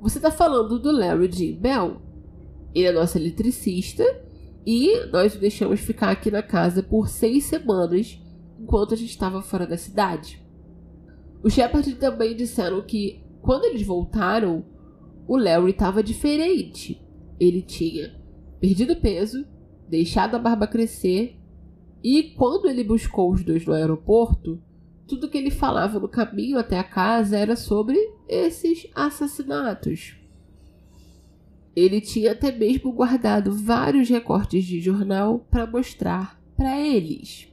Você 0.01 0.19
tá 0.19 0.31
falando 0.31 0.79
do 0.79 0.91
Larry 0.91 1.31
Jean 1.31 1.59
Bell? 1.59 2.10
Ele 2.73 2.87
é 2.87 2.91
nosso 2.91 3.17
eletricista 3.17 4.03
e 4.65 5.05
nós 5.07 5.35
o 5.35 5.39
deixamos 5.39 5.79
ficar 5.79 6.11
aqui 6.11 6.29
na 6.29 6.43
casa 6.43 6.83
por 6.83 7.09
seis 7.09 7.45
semanas 7.45 8.19
enquanto 8.59 8.93
a 8.93 8.97
gente 8.97 9.09
estava 9.09 9.41
fora 9.41 9.65
da 9.65 9.77
cidade. 9.77 10.41
Os 11.43 11.53
Shepard 11.53 11.95
também 11.95 12.35
disseram 12.35 12.81
que 12.81 13.23
quando 13.41 13.65
eles 13.65 13.81
voltaram, 13.81 14.63
o 15.27 15.35
Larry 15.35 15.71
estava 15.71 16.03
diferente. 16.03 17.01
Ele 17.39 17.61
tinha 17.61 18.15
perdido 18.59 18.95
peso, 18.95 19.45
deixado 19.89 20.35
a 20.35 20.39
barba 20.39 20.67
crescer 20.67 21.39
e 22.03 22.23
quando 22.35 22.67
ele 22.67 22.83
buscou 22.83 23.31
os 23.31 23.43
dois 23.43 23.65
no 23.65 23.73
aeroporto, 23.73 24.61
tudo 25.07 25.29
que 25.29 25.37
ele 25.37 25.51
falava 25.51 25.99
no 25.99 26.07
caminho 26.07 26.57
até 26.57 26.79
a 26.79 26.83
casa 26.83 27.37
era 27.37 27.55
sobre 27.55 27.97
esses 28.27 28.87
assassinatos. 28.95 30.20
Ele 31.75 32.01
tinha 32.01 32.33
até 32.33 32.51
mesmo 32.51 32.91
guardado 32.91 33.51
vários 33.53 34.09
recortes 34.09 34.65
de 34.65 34.81
jornal 34.81 35.39
para 35.49 35.65
mostrar 35.65 36.41
para 36.57 36.79
eles. 36.79 37.47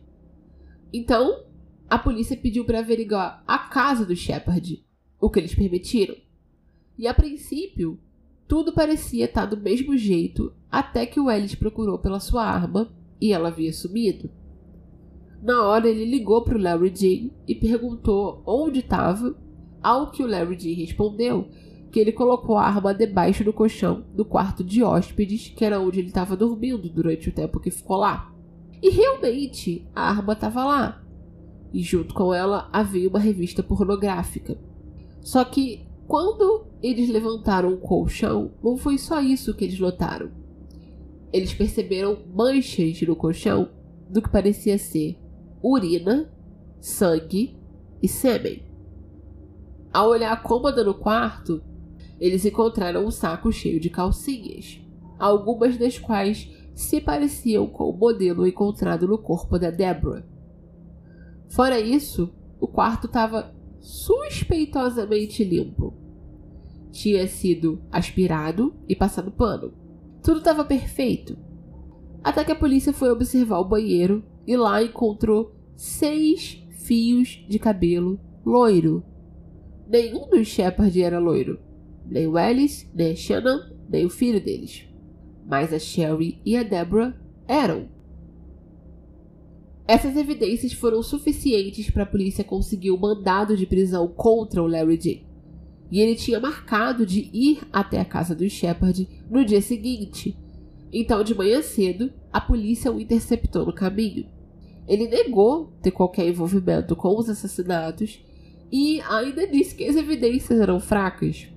Então, 0.93 1.45
a 1.89 1.99
polícia 1.99 2.37
pediu 2.37 2.65
para 2.65 2.81
averiguar 2.81 3.43
a 3.47 3.59
casa 3.59 4.05
do 4.05 4.17
Shepard, 4.17 4.85
o 5.21 5.31
que 5.31 5.39
eles 5.39 5.55
permitiram. 5.55 6.17
E 6.99 7.07
a 7.07 7.15
princípio, 7.15 7.99
tudo 8.47 8.73
parecia 8.73 9.27
estar 9.27 9.47
do 9.47 9.57
mesmo 9.57 9.97
jeito 9.97 10.53
até 10.71 11.07
que 11.07 11.21
o 11.21 11.31
Ellis 11.31 11.55
procurou 11.55 11.99
pela 11.99 12.19
sua 12.19 12.45
arma 12.45 12.93
e 13.21 13.33
ela 13.33 13.49
havia 13.49 13.73
sumido. 13.73 14.31
Na 15.43 15.63
hora 15.63 15.89
ele 15.89 16.05
ligou 16.05 16.43
para 16.43 16.57
o 16.57 16.61
Larry 16.61 16.93
Jean 16.95 17.31
e 17.47 17.55
perguntou 17.55 18.43
onde 18.45 18.81
estava, 18.81 19.37
ao 19.81 20.11
que 20.11 20.23
o 20.23 20.27
Larry 20.27 20.59
Jean 20.59 20.77
respondeu 20.77 21.49
que 21.91 21.99
ele 21.99 22.13
colocou 22.13 22.57
a 22.57 22.65
arma 22.65 22.95
debaixo 22.95 23.43
do 23.43 23.53
colchão 23.53 24.05
do 24.15 24.25
quarto 24.25 24.63
de 24.63 24.83
hóspedes, 24.83 25.49
que 25.49 25.65
era 25.65 25.81
onde 25.81 26.01
ele 26.01 26.09
estava 26.09 26.37
dormindo 26.37 26.89
durante 26.89 27.29
o 27.29 27.33
tempo 27.33 27.61
que 27.61 27.71
ficou 27.71 27.97
lá. 27.97 28.33
E 28.83 28.91
realmente 28.91 29.87
a 29.95 30.11
arma 30.11 30.35
estava 30.35 30.65
lá. 30.65 31.03
e 31.73 31.83
junto 31.83 32.15
com 32.15 32.33
ela 32.33 32.69
havia 32.73 33.09
uma 33.09 33.19
revista 33.19 33.63
pornográfica. 33.63 34.59
Só 35.21 35.45
que 35.45 35.87
quando 36.07 36.67
eles 36.83 37.11
levantaram 37.11 37.73
o 37.73 37.79
colchão, 37.79 38.53
não 38.63 38.77
foi 38.77 38.97
só 38.97 39.21
isso 39.21 39.55
que 39.55 39.65
eles 39.65 39.79
notaram. 39.79 40.31
Eles 41.33 41.53
perceberam 41.53 42.19
manchas 42.35 43.01
no 43.03 43.15
colchão 43.15 43.69
do 44.09 44.23
que 44.23 44.31
parecia 44.31 44.79
ser 44.79 45.19
urina, 45.63 46.33
sangue 46.81 47.59
e 48.03 48.09
sêmen. 48.09 48.63
Ao 49.93 50.09
olhar 50.09 50.33
a 50.33 50.37
cômoda 50.37 50.83
no 50.83 50.95
quarto, 50.95 51.63
eles 52.21 52.45
encontraram 52.45 53.05
um 53.05 53.11
saco 53.11 53.53
cheio 53.53 53.81
de 53.81 53.91
calcinhas, 53.91 54.81
algumas 55.19 55.77
das 55.77 55.99
quais 55.99 56.51
se 56.75 57.01
pareciam 57.01 57.67
com 57.67 57.91
o 57.91 57.97
modelo 57.97 58.47
encontrado 58.47 59.07
no 59.07 59.19
corpo 59.19 59.59
da 59.59 59.71
Deborah. 59.71 60.25
Fora 61.49 61.81
isso, 61.81 62.33
o 62.61 62.69
quarto 62.69 63.07
estava 63.07 63.55
suspeitosamente 63.81 65.43
limpo. 65.43 65.95
Tinha 66.91 67.27
sido 67.27 67.81
aspirado 67.91 68.75
e 68.89 68.95
passado 68.95 69.31
pano. 69.31 69.73
Tudo 70.23 70.39
estava 70.39 70.65
perfeito. 70.65 71.37
Até 72.23 72.45
que 72.45 72.53
a 72.53 72.57
polícia 72.57 72.93
foi 72.93 73.11
observar 73.11 73.59
o 73.61 73.69
banheiro 73.69 74.25
e 74.47 74.57
lá 74.57 74.83
encontrou 74.83 75.55
seis 75.77 76.65
fios 76.71 77.45
de 77.49 77.59
cabelo 77.59 78.19
loiro. 78.45 79.03
Nenhum 79.89 80.29
dos 80.29 80.49
Shepard 80.49 81.01
era 81.01 81.19
loiro. 81.19 81.59
Nem 82.09 82.27
o 82.27 82.37
Alice, 82.37 82.89
nem 82.95 83.13
a 83.13 83.17
Shannon, 83.17 83.61
nem 83.89 84.07
o 84.07 84.11
filho 84.11 84.43
deles. 84.43 84.85
Mas 85.47 85.73
a 85.73 85.79
Sherry 85.79 86.41
e 86.45 86.57
a 86.57 86.63
Deborah 86.63 87.15
eram. 87.47 87.89
Essas 89.87 90.17
evidências 90.17 90.73
foram 90.73 91.03
suficientes 91.03 91.91
para 91.91 92.03
a 92.03 92.07
polícia 92.07 92.45
conseguir 92.45 92.91
o 92.91 92.99
mandado 92.99 93.57
de 93.57 93.67
prisão 93.67 94.07
contra 94.07 94.63
o 94.63 94.67
Larry 94.67 94.99
J. 94.99 95.27
E 95.91 96.01
ele 96.01 96.15
tinha 96.15 96.39
marcado 96.39 97.07
de 97.07 97.31
ir 97.33 97.61
até 97.73 97.99
a 97.99 98.05
casa 98.05 98.35
do 98.35 98.49
Shepard 98.49 99.09
no 99.31 99.45
dia 99.45 99.63
seguinte. 99.63 100.37
Então, 100.93 101.25
de 101.25 101.35
manhã 101.35 101.63
cedo, 101.63 102.13
a 102.31 102.41
polícia 102.41 102.93
o 102.93 103.01
interceptou 103.01 103.65
no 103.65 103.73
caminho. 103.73 104.27
Ele 104.87 105.09
negou 105.09 105.73
ter 105.83 105.91
qualquer 105.91 106.29
envolvimento 106.29 106.95
com 106.95 107.17
os 107.19 107.29
assassinatos 107.29 108.23
e 108.71 109.01
ainda 109.03 109.47
disse 109.47 109.75
que 109.75 109.85
as 109.85 109.97
evidências 109.97 110.61
eram 110.61 110.79
fracas. 110.81 111.49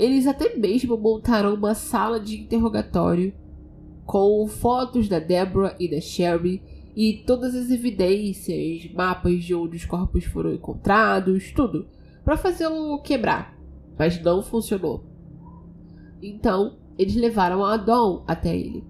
Eles 0.00 0.26
até 0.26 0.56
mesmo 0.56 0.96
montaram 0.96 1.52
uma 1.52 1.74
sala 1.74 2.18
de 2.18 2.40
interrogatório 2.40 3.34
com 4.06 4.48
fotos 4.48 5.10
da 5.10 5.18
Deborah 5.18 5.76
e 5.78 5.90
da 5.90 6.00
Sherry 6.00 6.62
e 6.96 7.22
todas 7.26 7.54
as 7.54 7.70
evidências, 7.70 8.90
mapas 8.94 9.44
de 9.44 9.54
onde 9.54 9.76
os 9.76 9.84
corpos 9.84 10.24
foram 10.24 10.54
encontrados, 10.54 11.52
tudo, 11.52 11.86
para 12.24 12.38
fazê-lo 12.38 13.02
quebrar. 13.02 13.54
Mas 13.98 14.18
não 14.22 14.42
funcionou. 14.42 15.04
Então, 16.22 16.78
eles 16.98 17.14
levaram 17.14 17.62
a 17.62 17.76
Dawn 17.76 18.24
até 18.26 18.56
ele. 18.56 18.82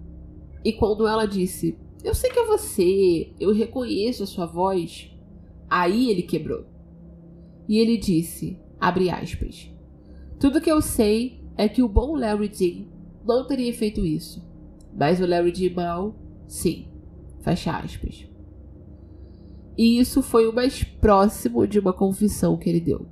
E 0.64 0.72
quando 0.72 1.08
ela 1.08 1.26
disse: 1.26 1.76
Eu 2.04 2.14
sei 2.14 2.30
que 2.30 2.38
é 2.38 2.46
você, 2.46 3.32
eu 3.40 3.52
reconheço 3.52 4.22
a 4.22 4.26
sua 4.26 4.46
voz, 4.46 5.10
aí 5.68 6.08
ele 6.08 6.22
quebrou. 6.22 6.66
E 7.68 7.78
ele 7.78 7.96
disse: 7.96 8.56
Abre 8.78 9.10
aspas. 9.10 9.79
Tudo 10.40 10.60
que 10.60 10.72
eu 10.72 10.80
sei 10.80 11.38
é 11.54 11.68
que 11.68 11.82
o 11.82 11.88
bom 11.88 12.16
Larry 12.16 12.48
Dean 12.48 12.86
não 13.26 13.46
teria 13.46 13.74
feito 13.74 14.06
isso. 14.06 14.42
Mas 14.96 15.20
o 15.20 15.26
Larry 15.26 15.52
Dean 15.52 15.74
mal, 15.74 16.14
sim. 16.48 16.88
Fecha 17.42 17.76
aspas. 17.76 18.26
E 19.76 19.98
isso 19.98 20.22
foi 20.22 20.48
o 20.48 20.52
mais 20.52 20.82
próximo 20.82 21.66
de 21.66 21.78
uma 21.78 21.92
confissão 21.92 22.56
que 22.56 22.70
ele 22.70 22.80
deu. 22.80 23.06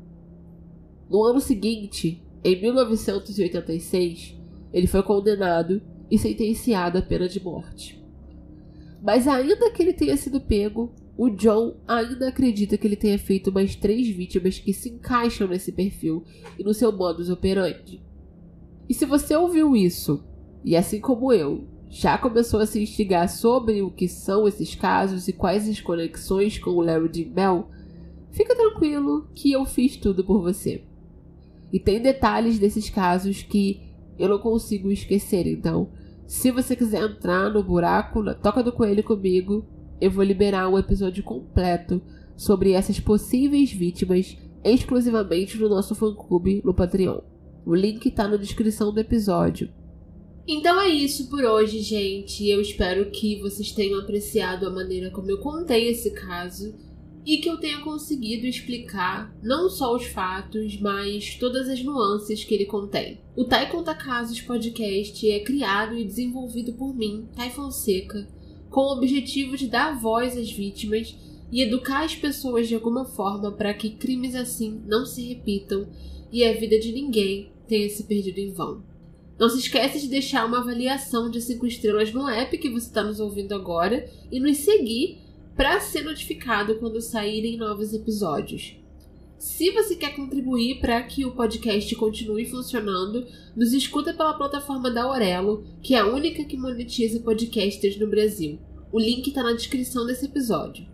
No 1.10 1.22
ano 1.22 1.38
seguinte, 1.38 2.22
em 2.42 2.60
1986, 2.60 4.34
ele 4.72 4.86
foi 4.86 5.02
condenado 5.02 5.82
e 6.10 6.18
sentenciado 6.18 6.96
à 6.96 7.02
pena 7.02 7.28
de 7.28 7.44
morte. 7.44 8.02
Mas 9.02 9.28
ainda 9.28 9.70
que 9.70 9.82
ele 9.82 9.92
tenha 9.92 10.16
sido 10.16 10.40
pego, 10.40 10.94
o 11.18 11.28
John 11.28 11.74
ainda 11.88 12.28
acredita 12.28 12.78
que 12.78 12.86
ele 12.86 12.94
tenha 12.94 13.18
feito 13.18 13.50
mais 13.50 13.74
três 13.74 14.08
vítimas 14.08 14.60
que 14.60 14.72
se 14.72 14.88
encaixam 14.88 15.48
nesse 15.48 15.72
perfil 15.72 16.22
e 16.56 16.62
no 16.62 16.72
seu 16.72 16.92
modus 16.92 17.28
operandi. 17.28 18.00
E 18.88 18.94
se 18.94 19.04
você 19.04 19.34
ouviu 19.34 19.74
isso, 19.74 20.24
e 20.64 20.76
assim 20.76 21.00
como 21.00 21.32
eu, 21.32 21.66
já 21.90 22.16
começou 22.16 22.60
a 22.60 22.66
se 22.66 22.80
instigar 22.80 23.28
sobre 23.28 23.82
o 23.82 23.90
que 23.90 24.06
são 24.06 24.46
esses 24.46 24.76
casos 24.76 25.26
e 25.26 25.32
quais 25.32 25.68
as 25.68 25.80
conexões 25.80 26.56
com 26.56 26.70
o 26.70 26.82
Larry 26.82 27.08
Dean 27.08 27.32
Bell, 27.32 27.68
fica 28.30 28.54
tranquilo 28.54 29.28
que 29.34 29.50
eu 29.50 29.64
fiz 29.64 29.96
tudo 29.96 30.24
por 30.24 30.40
você. 30.40 30.84
E 31.72 31.80
tem 31.80 32.00
detalhes 32.00 32.60
desses 32.60 32.88
casos 32.88 33.42
que 33.42 33.92
eu 34.16 34.28
não 34.28 34.38
consigo 34.38 34.88
esquecer, 34.88 35.48
então, 35.48 35.90
se 36.28 36.52
você 36.52 36.76
quiser 36.76 37.02
entrar 37.02 37.50
no 37.50 37.64
buraco, 37.64 38.22
na 38.22 38.34
toca 38.34 38.62
do 38.62 38.70
coelho 38.70 39.02
comigo, 39.02 39.66
eu 40.00 40.10
vou 40.10 40.24
liberar 40.24 40.68
um 40.68 40.78
episódio 40.78 41.22
completo 41.22 42.00
sobre 42.36 42.72
essas 42.72 43.00
possíveis 43.00 43.72
vítimas 43.72 44.36
exclusivamente 44.64 45.56
no 45.58 45.68
nosso 45.68 45.94
fã-clube 45.94 46.62
no 46.64 46.74
Patreon. 46.74 47.20
O 47.64 47.74
link 47.74 48.10
tá 48.10 48.26
na 48.26 48.36
descrição 48.36 48.92
do 48.92 49.00
episódio. 49.00 49.70
Então 50.46 50.80
é 50.80 50.88
isso 50.88 51.28
por 51.28 51.44
hoje, 51.44 51.80
gente. 51.80 52.48
Eu 52.48 52.60
espero 52.60 53.10
que 53.10 53.40
vocês 53.40 53.70
tenham 53.72 54.00
apreciado 54.00 54.66
a 54.66 54.70
maneira 54.70 55.10
como 55.10 55.30
eu 55.30 55.38
contei 55.38 55.88
esse 55.88 56.10
caso 56.12 56.74
e 57.26 57.36
que 57.36 57.50
eu 57.50 57.58
tenha 57.58 57.80
conseguido 57.80 58.46
explicar 58.46 59.36
não 59.42 59.68
só 59.68 59.94
os 59.94 60.06
fatos, 60.06 60.80
mas 60.80 61.34
todas 61.34 61.68
as 61.68 61.82
nuances 61.82 62.42
que 62.42 62.54
ele 62.54 62.64
contém. 62.64 63.20
O 63.36 63.44
Tai 63.44 63.70
Conta 63.70 63.94
Casos 63.94 64.40
podcast 64.40 65.30
é 65.30 65.40
criado 65.40 65.94
e 65.94 66.04
desenvolvido 66.04 66.72
por 66.72 66.96
mim, 66.96 67.28
Tai 67.36 67.50
Fonseca, 67.50 68.26
com 68.70 68.80
o 68.80 68.92
objetivo 68.92 69.56
de 69.56 69.66
dar 69.66 69.98
voz 69.98 70.36
às 70.36 70.50
vítimas 70.50 71.16
e 71.50 71.62
educar 71.62 72.04
as 72.04 72.14
pessoas 72.14 72.68
de 72.68 72.74
alguma 72.74 73.04
forma 73.04 73.50
para 73.52 73.72
que 73.72 73.90
crimes 73.90 74.34
assim 74.34 74.82
não 74.86 75.06
se 75.06 75.26
repitam 75.26 75.88
e 76.30 76.44
a 76.44 76.52
vida 76.52 76.78
de 76.78 76.92
ninguém 76.92 77.50
tenha 77.66 77.88
se 77.88 78.04
perdido 78.04 78.38
em 78.38 78.52
vão. 78.52 78.82
Não 79.38 79.48
se 79.48 79.58
esqueça 79.58 79.98
de 79.98 80.08
deixar 80.08 80.44
uma 80.44 80.58
avaliação 80.58 81.30
de 81.30 81.40
5 81.40 81.66
estrelas 81.66 82.12
no 82.12 82.28
app 82.28 82.58
que 82.58 82.68
você 82.68 82.88
está 82.88 83.04
nos 83.04 83.20
ouvindo 83.20 83.54
agora 83.54 84.10
e 84.30 84.40
nos 84.40 84.58
seguir 84.58 85.18
para 85.56 85.80
ser 85.80 86.02
notificado 86.02 86.76
quando 86.76 87.00
saírem 87.00 87.56
novos 87.56 87.92
episódios. 87.92 88.76
Se 89.38 89.70
você 89.70 89.94
quer 89.94 90.16
contribuir 90.16 90.80
para 90.80 91.00
que 91.04 91.24
o 91.24 91.30
podcast 91.30 91.94
continue 91.94 92.44
funcionando, 92.44 93.24
nos 93.54 93.72
escuta 93.72 94.12
pela 94.12 94.34
plataforma 94.34 94.90
da 94.90 95.04
Aurelo, 95.04 95.64
que 95.80 95.94
é 95.94 96.00
a 96.00 96.06
única 96.06 96.44
que 96.44 96.56
monetiza 96.56 97.20
podcasters 97.20 97.96
no 98.00 98.08
Brasil. 98.08 98.58
O 98.90 98.98
link 98.98 99.28
está 99.28 99.44
na 99.44 99.52
descrição 99.52 100.04
desse 100.04 100.26
episódio. 100.26 100.84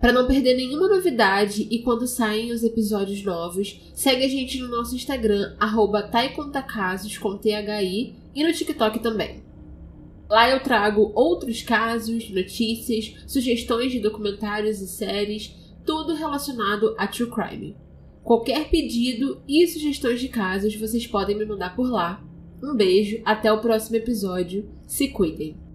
Para 0.00 0.12
não 0.12 0.28
perder 0.28 0.54
nenhuma 0.54 0.86
novidade 0.86 1.66
e 1.68 1.80
quando 1.80 2.06
saem 2.06 2.52
os 2.52 2.62
episódios 2.62 3.24
novos, 3.24 3.80
segue 3.94 4.24
a 4.24 4.28
gente 4.28 4.60
no 4.60 4.68
nosso 4.68 4.94
Instagram, 4.94 5.56
arroba 5.58 6.08
com 6.36 6.48
THI 6.48 8.14
e 8.32 8.44
no 8.44 8.52
TikTok 8.52 9.00
também. 9.00 9.42
Lá 10.30 10.48
eu 10.48 10.60
trago 10.60 11.10
outros 11.16 11.62
casos, 11.62 12.30
notícias, 12.30 13.14
sugestões 13.26 13.90
de 13.90 13.98
documentários 13.98 14.80
e 14.80 14.86
séries, 14.86 15.65
tudo 15.86 16.14
relacionado 16.14 16.94
a 16.98 17.06
true 17.06 17.30
crime. 17.30 17.76
Qualquer 18.22 18.68
pedido 18.68 19.40
e 19.46 19.66
sugestões 19.68 20.20
de 20.20 20.28
casos 20.28 20.74
vocês 20.74 21.06
podem 21.06 21.38
me 21.38 21.46
mandar 21.46 21.76
por 21.76 21.88
lá. 21.88 22.22
Um 22.62 22.74
beijo, 22.74 23.22
até 23.24 23.52
o 23.52 23.60
próximo 23.60 23.96
episódio. 23.96 24.68
Se 24.86 25.08
cuidem! 25.08 25.65